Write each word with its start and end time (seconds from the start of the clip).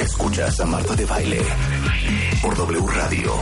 Escuchas 0.00 0.60
a 0.60 0.66
Marta 0.66 0.94
de 0.94 1.04
Baile 1.04 1.40
por 2.40 2.56
W 2.56 2.86
Radio 2.86 3.32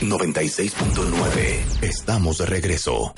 96.9. 0.00 1.82
Estamos 1.82 2.38
de 2.38 2.46
regreso. 2.46 3.14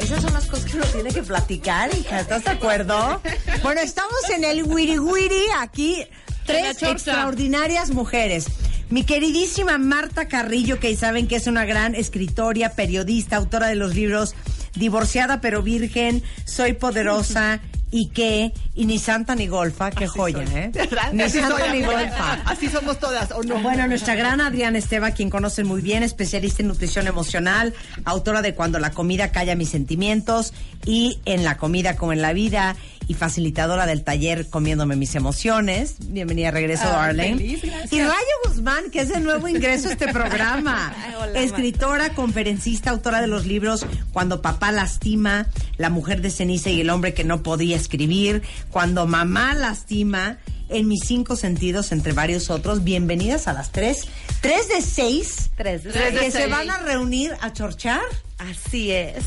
Esas 0.00 0.22
son 0.22 0.32
las 0.32 0.46
cosas 0.46 0.70
que 0.70 0.76
uno 0.76 0.86
tiene 0.86 1.10
que 1.10 1.22
platicar, 1.22 1.90
hija. 1.94 2.20
¿Estás 2.20 2.44
de 2.44 2.50
acuerdo? 2.50 3.20
Bueno, 3.62 3.80
estamos 3.80 4.30
en 4.34 4.44
el 4.44 4.62
Wiri 4.62 4.98
Wiri 4.98 5.46
aquí. 5.58 6.06
Tres 6.46 6.82
extraordinarias 6.82 7.90
mujeres. 7.90 8.46
Mi 8.88 9.04
queridísima 9.04 9.78
Marta 9.78 10.28
Carrillo, 10.28 10.78
que 10.78 10.94
saben 10.96 11.26
que 11.26 11.36
es 11.36 11.46
una 11.46 11.64
gran 11.64 11.94
escritora, 11.94 12.72
periodista, 12.74 13.36
autora 13.36 13.66
de 13.68 13.74
los 13.74 13.94
libros 13.94 14.34
Divorciada 14.74 15.40
pero 15.40 15.62
Virgen, 15.62 16.22
Soy 16.44 16.72
Poderosa 16.72 17.60
y 17.92 18.08
que, 18.08 18.52
y 18.74 18.86
ni 18.86 18.98
santa 18.98 19.34
ni 19.34 19.46
golfa, 19.46 19.90
qué 19.90 20.08
joya, 20.08 20.42
¿eh? 20.54 20.72
Ni 21.12 21.22
Así 21.22 21.40
santa 21.40 21.58
soy, 21.58 21.78
ni 21.78 21.84
golfa. 21.84 22.40
Así 22.46 22.68
somos 22.68 22.98
todas, 22.98 23.30
¿o 23.32 23.42
no? 23.42 23.60
Bueno, 23.60 23.86
nuestra 23.86 24.14
gran 24.14 24.40
Adriana 24.40 24.78
Esteba, 24.78 25.10
quien 25.10 25.28
conocen 25.28 25.66
muy 25.66 25.82
bien, 25.82 26.02
especialista 26.02 26.62
en 26.62 26.68
nutrición 26.68 27.06
emocional, 27.06 27.74
autora 28.06 28.40
de 28.40 28.54
Cuando 28.54 28.78
la 28.78 28.92
comida 28.92 29.30
calla 29.30 29.54
mis 29.54 29.68
sentimientos 29.68 30.54
y 30.86 31.20
En 31.26 31.44
la 31.44 31.58
comida 31.58 31.94
como 31.96 32.14
en 32.14 32.22
la 32.22 32.32
vida 32.32 32.76
y 33.08 33.14
facilitadora 33.14 33.86
del 33.86 34.02
taller 34.04 34.48
Comiéndome 34.48 34.96
mis 34.96 35.14
emociones. 35.14 35.94
Bienvenida 36.08 36.46
de 36.46 36.50
regreso, 36.52 36.84
Ah, 36.86 37.10
feliz, 37.14 37.60
gracias. 37.62 37.92
y 37.92 38.00
Rayo 38.00 38.14
Guzmán, 38.46 38.90
que 38.90 39.00
es 39.00 39.10
el 39.10 39.24
nuevo 39.24 39.48
ingreso 39.48 39.88
a 39.88 39.92
este 39.92 40.08
programa. 40.12 40.94
Escritora, 41.34 42.14
conferencista, 42.14 42.90
autora 42.90 43.20
de 43.20 43.26
los 43.26 43.46
libros 43.46 43.86
Cuando 44.12 44.42
papá 44.42 44.72
lastima, 44.72 45.46
La 45.76 45.90
mujer 45.90 46.20
de 46.20 46.30
ceniza 46.30 46.70
y 46.70 46.80
el 46.80 46.90
hombre 46.90 47.14
que 47.14 47.24
no 47.24 47.42
podía 47.42 47.76
escribir, 47.76 48.42
Cuando 48.70 49.06
mamá 49.06 49.54
lastima, 49.54 50.38
En 50.68 50.88
mis 50.88 51.04
cinco 51.06 51.36
sentidos, 51.36 51.92
entre 51.92 52.12
varios 52.12 52.48
otros. 52.50 52.82
Bienvenidas 52.84 53.46
a 53.48 53.52
las 53.52 53.72
tres. 53.72 54.06
Tres 54.40 54.68
de 54.68 54.80
seis. 54.80 55.50
Tres 55.56 55.84
de 55.84 55.90
que 55.92 56.18
seis. 56.30 56.32
se 56.34 56.46
van 56.46 56.70
a 56.70 56.78
reunir 56.78 57.32
a 57.42 57.52
chorchar. 57.52 58.00
Así 58.38 58.90
es. 58.90 59.22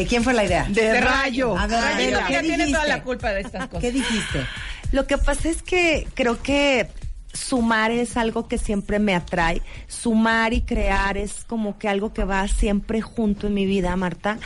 ¿De 0.00 0.06
quién 0.06 0.24
fue 0.24 0.32
la 0.32 0.44
idea? 0.44 0.64
De, 0.66 0.98
rayo. 0.98 1.54
A 1.58 1.66
ver, 1.66 1.78
Rayo, 1.78 1.94
Adela, 1.94 2.26
¿qué 2.26 2.32
¿qué 2.32 2.40
tiene 2.40 2.56
dijiste? 2.56 2.72
toda 2.72 2.86
la 2.86 3.02
culpa 3.02 3.32
de 3.32 3.40
estas 3.42 3.66
cosas. 3.66 3.82
¿Qué 3.82 3.92
dijiste? 3.92 4.46
Lo 4.92 5.06
que 5.06 5.18
pasa 5.18 5.50
es 5.50 5.62
que 5.62 6.08
creo 6.14 6.42
que 6.42 6.88
sumar 7.32 7.90
es 7.90 8.16
algo 8.16 8.48
que 8.48 8.58
siempre 8.58 8.98
me 8.98 9.14
atrae. 9.14 9.62
Sumar 9.86 10.52
y 10.52 10.62
crear 10.62 11.16
es 11.16 11.44
como 11.46 11.78
que 11.78 11.88
algo 11.88 12.12
que 12.12 12.24
va 12.24 12.46
siempre 12.48 13.00
junto 13.00 13.46
en 13.46 13.54
mi 13.54 13.66
vida, 13.66 13.94
Marta. 13.96 14.38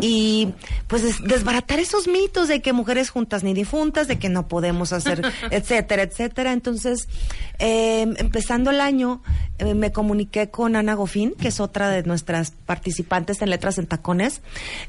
Y 0.00 0.48
pues 0.86 1.02
es- 1.04 1.22
desbaratar 1.22 1.78
esos 1.80 2.08
mitos 2.08 2.48
de 2.48 2.60
que 2.60 2.72
mujeres 2.72 3.10
juntas 3.10 3.42
ni 3.42 3.54
difuntas, 3.54 4.08
de 4.08 4.18
que 4.18 4.28
no 4.28 4.48
podemos 4.48 4.92
hacer, 4.92 5.22
etcétera, 5.50 6.02
etcétera. 6.02 6.52
Entonces, 6.52 7.08
eh, 7.58 8.02
empezando 8.18 8.70
el 8.70 8.80
año, 8.80 9.22
eh, 9.58 9.74
me 9.74 9.90
comuniqué 9.92 10.50
con 10.50 10.76
Ana 10.76 10.94
Gofín, 10.94 11.32
que 11.40 11.48
es 11.48 11.60
otra 11.60 11.88
de 11.88 12.02
nuestras 12.02 12.50
participantes 12.50 13.40
en 13.40 13.48
Letras 13.50 13.78
en 13.78 13.86
Tacones. 13.86 14.42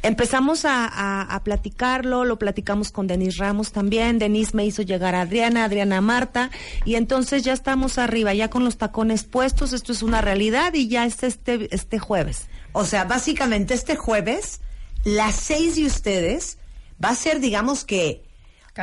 Empezamos 0.03 0.66
a, 0.66 0.86
a- 0.86 1.22
a 1.22 1.44
platicarlo, 1.44 2.25
lo 2.25 2.38
platicamos 2.38 2.91
con 2.91 3.07
Denise 3.07 3.38
Ramos 3.40 3.72
también. 3.72 4.19
Denise 4.19 4.56
me 4.56 4.66
hizo 4.66 4.81
llegar 4.81 5.16
a 5.16 5.22
Adriana, 5.22 5.63
Adriana 5.63 5.97
a 5.97 6.02
Marta, 6.02 6.50
y 6.84 6.96
entonces 6.96 7.37
ya 7.44 7.53
estamos 7.53 7.98
arriba, 7.98 8.34
ya 8.34 8.50
con 8.50 8.64
los 8.64 8.78
tacones 8.78 9.24
puestos. 9.24 9.74
Esto 9.74 9.92
es 9.92 10.03
una 10.03 10.22
realidad 10.22 10.74
y 10.74 10.88
ya 10.88 11.06
es 11.06 11.24
este, 11.24 11.74
este 11.74 12.00
jueves. 12.00 12.48
O 12.74 12.86
sea, 12.86 13.06
básicamente 13.06 13.74
este 13.74 13.96
jueves, 13.96 14.62
las 15.03 15.36
seis 15.36 15.75
de 15.75 15.86
ustedes 15.86 16.58
va 17.03 17.09
a 17.09 17.16
ser, 17.16 17.40
digamos 17.40 17.84
que, 17.84 18.28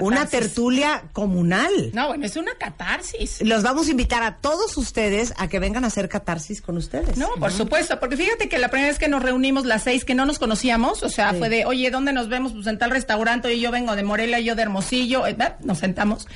una 0.01 0.27
tertulia 0.27 1.05
comunal. 1.13 1.71
No, 1.93 2.09
bueno, 2.09 2.27
es 2.27 2.37
una 2.37 2.55
catarsis. 2.57 3.41
Los 3.43 3.63
vamos 3.63 3.89
a 3.89 3.91
invitar 3.91 4.23
a 4.23 4.39
todos 4.39 4.77
ustedes 4.77 5.35
a 5.37 5.49
que 5.49 5.59
vengan 5.59 5.85
a 5.85 5.89
hacer 5.89 6.09
catarsis 6.09 6.61
con 6.61 6.77
ustedes. 6.77 7.17
No, 7.17 7.29
por 7.39 7.53
supuesto, 7.53 8.01
porque 8.01 8.17
fíjate 8.17 8.49
que 8.49 8.59
la 8.59 8.69
primera 8.69 8.89
vez 8.89 8.99
que 8.99 9.09
nos 9.09 9.23
reunimos 9.23 9.65
las 9.67 9.83
seis 9.83 10.05
que 10.05 10.15
no 10.15 10.27
nos 10.27 10.39
conocíamos, 10.39 11.03
o 11.03 11.09
sea, 11.09 11.35
fue 11.35 11.49
de, 11.49 11.65
oye, 11.65 11.91
¿dónde 11.91 12.13
nos 12.13 12.29
vemos? 12.29 12.53
Pues 12.53 12.67
en 12.67 12.79
tal 12.79 12.91
restaurante, 12.91 13.49
oye, 13.49 13.61
yo 13.61 13.71
vengo 13.71 13.95
de 13.97 14.03
Morelia, 14.03 14.41
yo 14.41 14.55
de 14.55 14.63
Hermosillo, 14.63 15.27
eh, 15.27 15.35
¿verdad? 15.35 15.57
nos 15.61 15.79
sentamos. 15.79 16.27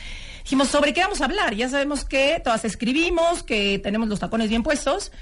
Dijimos, 0.49 0.69
¿sobre 0.69 0.95
qué 0.95 1.03
vamos 1.03 1.21
a 1.21 1.27
hablar? 1.27 1.55
Ya 1.55 1.69
sabemos 1.69 2.07
que 2.07 2.41
todas 2.43 2.65
escribimos, 2.65 3.43
que 3.43 3.79
tenemos 3.81 4.09
los 4.09 4.19
tacones 4.19 4.49
bien 4.49 4.63
puestos. 4.63 5.13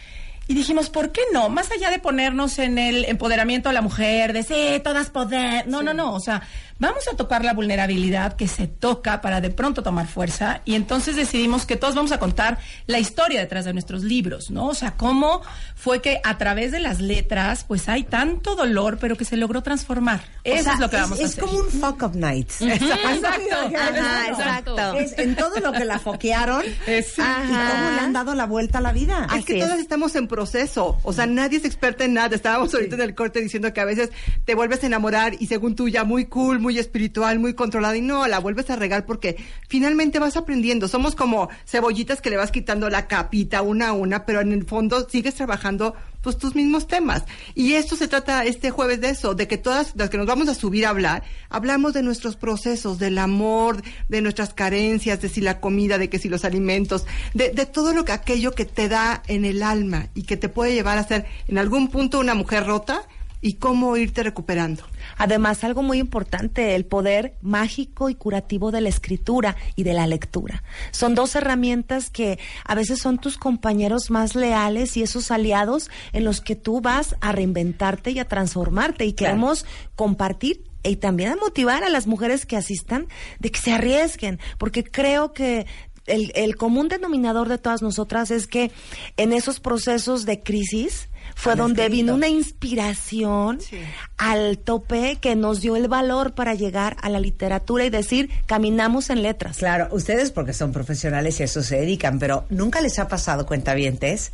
Y 0.47 0.54
dijimos, 0.54 0.88
¿por 0.88 1.10
qué 1.10 1.20
no? 1.32 1.48
Más 1.48 1.69
allá 1.72 1.91
de 1.91 1.98
ponernos 1.98 2.60
en 2.60 2.78
el 2.78 3.04
empoderamiento 3.06 3.69
de 3.69 3.75
la 3.75 3.81
mujer, 3.81 4.32
de 4.32 4.44
sí, 4.44 4.81
todas 4.84 5.10
poder. 5.10 5.66
No, 5.66 5.82
no, 5.82 5.94
no. 5.94 6.15
O 6.15 6.20
sea, 6.20 6.42
vamos 6.78 7.06
a 7.12 7.16
tocar 7.16 7.44
la 7.44 7.54
vulnerabilidad 7.54 8.34
que 8.37 8.48
se 8.48 8.66
toca 8.66 9.20
para 9.20 9.41
de 9.41 9.50
pronto 9.50 9.82
tomar 9.82 10.06
fuerza. 10.06 10.60
Y 10.64 10.75
entonces 10.75 11.16
decidimos 11.16 11.66
que 11.66 11.76
todos 11.76 11.94
vamos 11.94 12.12
a 12.12 12.19
contar 12.19 12.59
la 12.87 12.98
historia 12.98 13.41
detrás 13.41 13.64
de 13.64 13.72
nuestros 13.72 14.03
libros, 14.03 14.50
¿no? 14.50 14.66
O 14.69 14.75
sea, 14.75 14.92
cómo 14.92 15.42
fue 15.75 16.00
que 16.03 16.20
a 16.25 16.38
través 16.38 16.72
de 16.72 16.81
las 16.81 17.00
letras, 17.00 17.65
pues 17.66 17.88
hay 17.88 18.04
tanto 18.04 18.54
dolor, 18.56 18.98
pero 19.00 19.16
que 19.16 19.25
se 19.25 19.36
logró 19.36 19.62
transformar. 19.62 20.20
O 20.20 20.22
Eso 20.44 20.65
sea, 20.65 20.75
es 20.75 20.81
lo 20.81 20.91
que 20.91 20.97
vamos 20.97 21.19
a 21.19 21.22
es 21.22 21.31
hacer. 21.32 21.44
como 21.44 21.59
un 21.59 21.69
fuck 21.70 22.03
up 22.03 22.15
night. 22.16 22.50
Exacto. 22.60 23.56
Ajá, 23.76 24.28
exacto. 24.28 24.94
Es 24.94 25.19
en 25.19 25.36
todo 25.36 25.59
lo 25.60 25.72
que 25.72 25.84
la 25.84 25.98
foquearon 25.98 26.62
Es- 26.86 27.15
y 27.19 27.22
cómo 27.22 27.91
le 27.94 28.00
han 28.00 28.12
dado 28.12 28.34
la 28.34 28.47
vuelta 28.47 28.78
a 28.78 28.81
la 28.81 28.92
vida. 28.92 29.19
Ah, 29.22 29.26
Así 29.31 29.38
es 29.41 29.44
que 29.47 29.59
es. 29.59 29.65
todas 29.65 29.78
estamos 29.81 30.15
en 30.16 30.28
proceso. 30.28 30.98
O 31.03 31.12
sea, 31.12 31.26
nadie 31.26 31.59
es 31.59 31.65
experta 31.65 32.04
en 32.04 32.15
nada. 32.15 32.34
Estábamos 32.34 32.72
ahorita 32.75 32.94
en 32.97 33.00
el 33.03 33.15
corte 33.15 33.41
diciendo 33.41 33.72
que 33.72 33.81
a 33.81 33.84
veces 33.84 34.10
te 34.44 34.54
vuelves 34.54 34.82
a 34.82 34.86
enamorar 34.86 35.34
y 35.38 35.47
según 35.47 35.75
tú 35.75 35.88
ya 35.88 36.04
muy 36.04 36.26
cool, 36.26 36.59
muy 36.66 36.81
espiritual, 36.81 37.38
muy 37.38 37.54
controlada 37.54 37.97
y 37.97 38.00
no, 38.00 38.27
la 38.27 38.41
vuelves 38.41 38.69
a 38.71 38.75
regar 38.75 39.06
porque 39.06 39.37
finalmente 39.69 40.19
vas 40.19 40.37
aprendiendo. 40.37 40.88
Somos 40.88 41.15
como 41.15 41.49
cebollitas 41.65 42.21
que 42.21 42.28
le 42.28 42.37
vas 42.37 42.50
quitando 42.50 42.91
la 42.91 43.06
capita 43.06 43.62
una 43.62 43.91
a 43.91 43.93
una, 43.93 44.27
pero 44.27 44.41
en 44.41 44.50
el 44.50 44.65
fondo 44.65 45.09
sigues 45.09 45.37
trabajando 45.37 45.94
pues 46.22 46.38
tus 46.38 46.56
mismos 46.56 46.88
temas. 46.88 47.22
Y 47.54 47.75
esto 47.75 47.94
se 47.94 48.09
trata 48.09 48.44
este 48.44 48.72
jueves 48.72 49.00
de 49.00 49.10
eso, 49.10 49.37
de 49.37 49.47
que 49.47 49.59
todas 49.59 49.93
las 49.94 50.10
que 50.10 50.19
nos 50.19 50.27
vamos 50.27 50.49
a 50.49 50.56
subir 50.56 50.84
a 50.84 50.91
hablar, 50.91 51.22
hablamos 51.50 51.93
de 51.93 52.03
nuestros 52.03 52.34
procesos, 52.34 52.98
del 52.98 53.19
amor, 53.19 53.81
de 54.09 54.22
nuestras 54.22 54.53
carencias, 54.53 55.21
de 55.21 55.28
si 55.28 55.41
la 55.41 55.60
comida, 55.60 55.98
de 55.98 56.10
que 56.10 56.19
si 56.19 56.28
los 56.28 56.44
alimentos, 56.44 57.06
de, 57.33 57.50
de 57.50 57.65
todo 57.65 57.93
lo 57.93 58.04
que 58.04 58.10
aquello 58.10 58.50
que 58.50 58.65
te 58.65 58.88
da 58.88 59.22
en 59.28 59.44
el 59.44 59.62
alma 59.62 60.09
y 60.16 60.25
que 60.25 60.37
te 60.37 60.48
puede 60.48 60.75
llevar 60.75 60.98
a 60.98 61.06
ser 61.06 61.27
en 61.47 61.59
algún 61.59 61.87
punto 61.87 62.19
una 62.19 62.34
mujer 62.34 62.66
rota 62.66 63.06
y 63.47 63.53
cómo 63.55 63.97
irte 63.97 64.25
recuperando. 64.25 64.83
Además, 65.19 65.62
algo 65.62 65.81
muy 65.81 65.99
importante, 66.01 66.75
el 66.75 66.84
poder 66.84 67.34
mágico 67.43 68.11
y 68.11 68.17
curativo 68.17 68.73
de 68.73 68.81
la 68.81 68.89
escritura 68.89 69.55
y 69.77 69.84
de 69.84 69.93
la 69.95 70.09
lectura. 70.09 70.65
Son 70.91 71.15
dos 71.15 71.37
herramientas 71.37 72.11
que 72.11 72.41
a 72.65 72.75
veces 72.75 72.99
son 72.99 73.19
tus 73.19 73.39
compañeros 73.39 74.11
más 74.11 74.34
leales 74.34 74.97
y 74.97 75.03
esos 75.03 75.31
aliados 75.31 75.91
en 76.12 76.25
los 76.25 76.41
que 76.41 76.57
tú 76.57 76.81
vas 76.81 77.15
a 77.21 77.31
reinventarte 77.31 78.11
y 78.11 78.19
a 78.19 78.25
transformarte 78.27 79.05
y 79.07 79.12
Claro. 79.12 79.34
queremos 79.34 79.65
compartir 79.95 80.65
y 80.83 80.97
también 80.97 81.31
a 81.31 81.37
motivar 81.37 81.84
a 81.84 81.89
las 81.89 82.09
mujeres 82.09 82.47
que 82.47 82.57
asistan 82.57 83.07
de 83.39 83.53
que 83.53 83.61
se 83.61 83.73
arriesguen, 83.73 84.41
porque 84.59 84.83
creo 84.83 85.33
que 85.33 85.66
el, 86.07 86.33
el 86.34 86.57
común 86.57 86.89
denominador 86.89 87.49
de 87.49 87.59
todas 87.59 87.81
nosotras 87.81 88.33
es 88.33 88.49
que 88.49 88.72
en 89.16 89.33
esos 89.33 89.60
procesos 89.60 90.25
de 90.27 90.42
crisis 90.42 91.09
fue 91.34 91.57
donde 91.57 91.83
escrito. 91.83 92.03
vino 92.03 92.15
una 92.15 92.28
inspiración 92.28 93.61
Sí. 93.61 93.78
al 94.19 94.59
tope 94.59 95.17
que 95.21 95.34
nos 95.37 95.61
dio 95.61 95.77
el 95.77 95.89
valor 95.89 96.34
para 96.34 96.55
llegar 96.55 96.97
a 97.03 97.09
la 97.09 97.21
literatura 97.21 97.84
y 97.84 97.91
decir, 97.91 98.31
caminamos 98.47 99.11
en 99.11 99.23
letras. 99.23 99.57
Claro, 99.59 99.89
ustedes 99.91 100.31
porque 100.31 100.53
son 100.53 100.73
profesionales 100.73 101.39
y 101.41 101.43
a 101.43 101.47
eso 101.47 101.63
se 101.63 101.77
dedican, 101.77 102.19
pero 102.19 102.45
nunca 102.51 102.81
les 102.81 102.99
ha 102.99 103.09
pasado, 103.09 103.47
cuentavientes, 103.47 104.33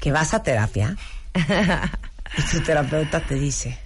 que 0.00 0.12
vas 0.12 0.34
a 0.34 0.42
terapia 0.42 0.96
y 2.38 2.42
tu 2.50 2.60
terapeuta 2.62 3.20
te 3.20 3.34
dice, 3.36 3.78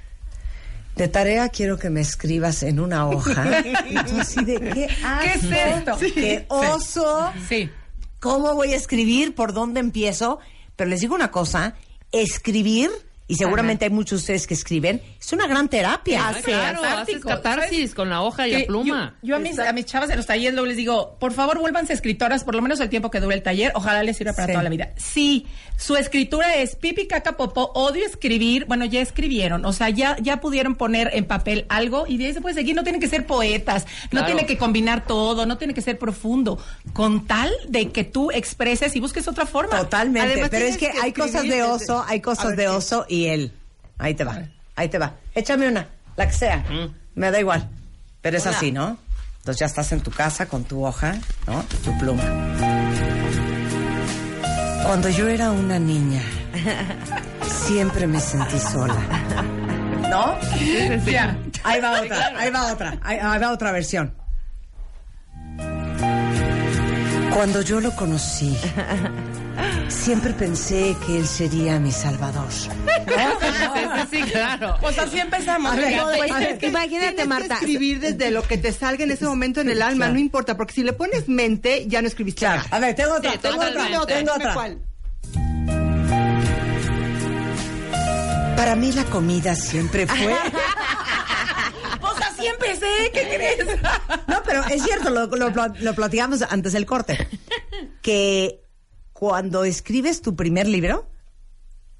de 0.96 1.08
tarea 1.08 1.48
quiero 1.50 1.78
que 1.78 1.90
me 1.90 2.00
escribas 2.00 2.62
en 2.62 2.80
una 2.80 3.06
hoja. 3.08 3.60
Y 3.88 3.94
tú 4.04 4.18
así 4.20 4.44
de, 4.44 4.58
¿qué 4.74 4.88
asco? 5.04 5.24
es 5.24 5.44
esto? 5.76 5.98
Sí, 5.98 6.12
¿Qué 6.12 6.38
sí. 6.40 6.44
oso? 6.48 7.32
Sí. 7.48 7.70
¿Cómo 8.18 8.54
voy 8.54 8.72
a 8.72 8.76
escribir? 8.76 9.34
¿Por 9.34 9.52
dónde 9.52 9.80
empiezo? 9.80 10.38
Pero 10.74 10.88
les 10.90 11.00
digo 11.00 11.14
una 11.14 11.30
cosa, 11.30 11.74
escribir 12.12 12.90
y 13.28 13.34
seguramente 13.34 13.84
hay 13.86 13.90
muchos 13.90 14.20
de 14.20 14.22
ustedes 14.22 14.46
que 14.46 14.54
escriben, 14.54 15.02
es 15.20 15.32
una 15.32 15.46
gran 15.46 15.68
terapia. 15.68 16.28
Ah, 16.28 16.34
claro, 16.42 16.82
haces 16.84 17.24
catarsis 17.24 17.94
con 17.94 18.08
la 18.08 18.22
hoja 18.22 18.46
y 18.46 18.52
la 18.60 18.66
pluma. 18.66 19.16
Yo, 19.22 19.28
yo 19.30 19.36
a, 19.36 19.38
mis, 19.38 19.58
a 19.58 19.72
mis 19.72 19.84
chavas 19.86 20.08
de 20.08 20.16
los 20.16 20.26
talleres 20.26 20.54
luego 20.54 20.66
les 20.66 20.76
digo, 20.76 21.16
por 21.18 21.32
favor, 21.32 21.58
vuélvanse 21.58 21.92
escritoras 21.92 22.44
por 22.44 22.54
lo 22.54 22.62
menos 22.62 22.78
el 22.80 22.88
tiempo 22.88 23.10
que 23.10 23.18
dure 23.20 23.34
el 23.34 23.42
taller. 23.42 23.72
Ojalá 23.74 24.02
les 24.02 24.16
sirva 24.16 24.32
para 24.32 24.46
Sí. 24.46 24.52
toda 24.52 24.62
la 24.62 24.70
vida. 24.70 24.92
Sí, 24.96 25.46
su 25.76 25.96
escritura 25.96 26.54
es 26.56 26.76
pipi, 26.76 27.06
caca, 27.06 27.36
popó, 27.36 27.72
odio 27.74 28.06
escribir. 28.06 28.64
Bueno, 28.66 28.84
ya 28.84 29.00
escribieron. 29.00 29.64
O 29.64 29.72
sea, 29.72 29.90
ya, 29.90 30.16
ya 30.20 30.40
pudieron 30.40 30.76
poner 30.76 31.10
en 31.12 31.24
papel 31.24 31.66
algo 31.68 32.06
y 32.06 32.18
de 32.18 32.26
ahí 32.26 32.32
se 32.34 32.40
puede 32.40 32.54
seguir. 32.54 32.76
No 32.76 32.84
tienen 32.84 33.00
que 33.00 33.08
ser 33.08 33.26
poetas, 33.26 33.86
no 34.12 34.24
tiene 34.24 34.46
que 34.46 34.56
combinar 34.56 35.04
todo, 35.04 35.46
no 35.46 35.58
tiene 35.58 35.74
que 35.74 35.82
ser 35.82 35.98
profundo. 35.98 36.58
Con 36.92 37.26
tal 37.26 37.50
de 37.68 37.90
que 37.90 38.04
tú 38.04 38.30
expreses 38.30 38.94
y 38.94 39.00
busques 39.00 39.26
otra 39.26 39.46
forma. 39.46 39.78
Totalmente, 39.78 40.30
Además, 40.32 40.48
pero 40.50 40.66
es 40.66 40.78
que 40.78 40.92
hay 41.02 41.12
cosas 41.12 41.42
de 41.42 41.62
oso, 41.64 42.04
hay 42.06 42.20
cosas 42.20 42.48
ver, 42.48 42.56
de 42.56 42.68
oso 42.68 43.04
y 43.08 43.15
él. 43.24 43.52
Ahí 43.96 44.14
te 44.14 44.24
va, 44.24 44.42
ahí 44.74 44.90
te 44.90 44.98
va. 44.98 45.14
Échame 45.34 45.68
una, 45.68 45.86
la 46.16 46.26
que 46.26 46.34
sea. 46.34 46.64
Me 47.14 47.30
da 47.30 47.40
igual. 47.40 47.68
Pero 48.20 48.36
es 48.36 48.46
así, 48.46 48.72
¿no? 48.72 48.98
Entonces 49.38 49.60
ya 49.60 49.66
estás 49.66 49.92
en 49.92 50.00
tu 50.00 50.10
casa 50.10 50.46
con 50.46 50.64
tu 50.64 50.84
hoja, 50.84 51.14
¿no? 51.46 51.64
Tu 51.84 51.96
pluma. 51.98 52.22
Cuando 54.84 55.08
yo 55.08 55.28
era 55.28 55.50
una 55.50 55.78
niña, 55.78 56.20
siempre 57.66 58.06
me 58.06 58.20
sentí 58.20 58.58
sola. 58.58 58.94
¿No? 60.10 60.38
Ya. 61.10 61.36
Ahí 61.64 61.80
va 61.80 62.00
otra, 62.00 62.32
ahí 62.36 62.50
va 62.50 62.72
otra, 62.72 62.98
ahí 63.02 63.38
va 63.40 63.52
otra 63.52 63.72
versión. 63.72 64.14
Cuando 67.32 67.62
yo 67.62 67.80
lo 67.80 67.94
conocí, 67.94 68.56
siempre 69.88 70.32
pensé 70.32 70.96
que 71.06 71.18
él 71.18 71.26
sería 71.26 71.78
mi 71.78 71.92
salvador. 71.92 72.46
Sí, 72.50 72.68
sí, 74.10 74.22
claro. 74.30 74.76
Pues 74.80 74.98
así 74.98 75.18
empezamos. 75.18 75.72
A 75.72 75.76
ver, 75.76 75.88
fíjate. 75.88 76.16
pues, 76.18 76.30
a 76.32 76.38
ver, 76.38 76.64
imagínate, 76.64 77.24
Marta. 77.24 77.48
que 77.48 77.54
escribir 77.66 78.00
desde 78.00 78.30
lo 78.30 78.42
que 78.42 78.58
te 78.58 78.72
salga 78.72 79.04
en 79.04 79.10
ese 79.10 79.24
momento 79.24 79.60
en 79.60 79.68
el 79.70 79.82
alma, 79.82 79.96
Claro. 80.06 80.14
no 80.14 80.18
importa, 80.20 80.56
porque 80.56 80.74
si 80.74 80.82
le 80.82 80.92
pones 80.92 81.28
mente, 81.28 81.84
ya 81.86 82.02
no 82.02 82.08
escribiste 82.08 82.40
Claro. 82.40 82.62
nada. 82.64 82.76
A 82.76 82.80
ver, 82.80 82.94
tengo 82.94 83.14
otra, 83.14 83.32
Sí, 83.32 83.38
tengo 83.38 83.56
otra, 83.56 83.86
tengo 83.86 84.06
Dime 84.06 84.30
otra. 84.30 84.54
cuál. 84.54 84.78
Para 88.56 88.74
mí 88.74 88.90
la 88.92 89.04
comida 89.04 89.54
siempre 89.54 90.06
fue... 90.06 90.34
Pues 92.00 92.14
así 92.30 92.46
empecé, 92.46 93.10
¿qué 93.12 93.28
crees? 93.34 93.80
No, 94.26 94.42
pero 94.44 94.64
es 94.66 94.82
cierto, 94.82 95.10
lo, 95.10 95.26
lo, 95.26 95.50
lo 95.50 95.94
platicamos 95.94 96.42
antes 96.42 96.72
del 96.72 96.86
corte. 96.86 97.28
Que 98.02 98.62
cuando 99.18 99.64
escribes 99.64 100.20
tu 100.20 100.36
primer 100.36 100.68
libro, 100.68 101.08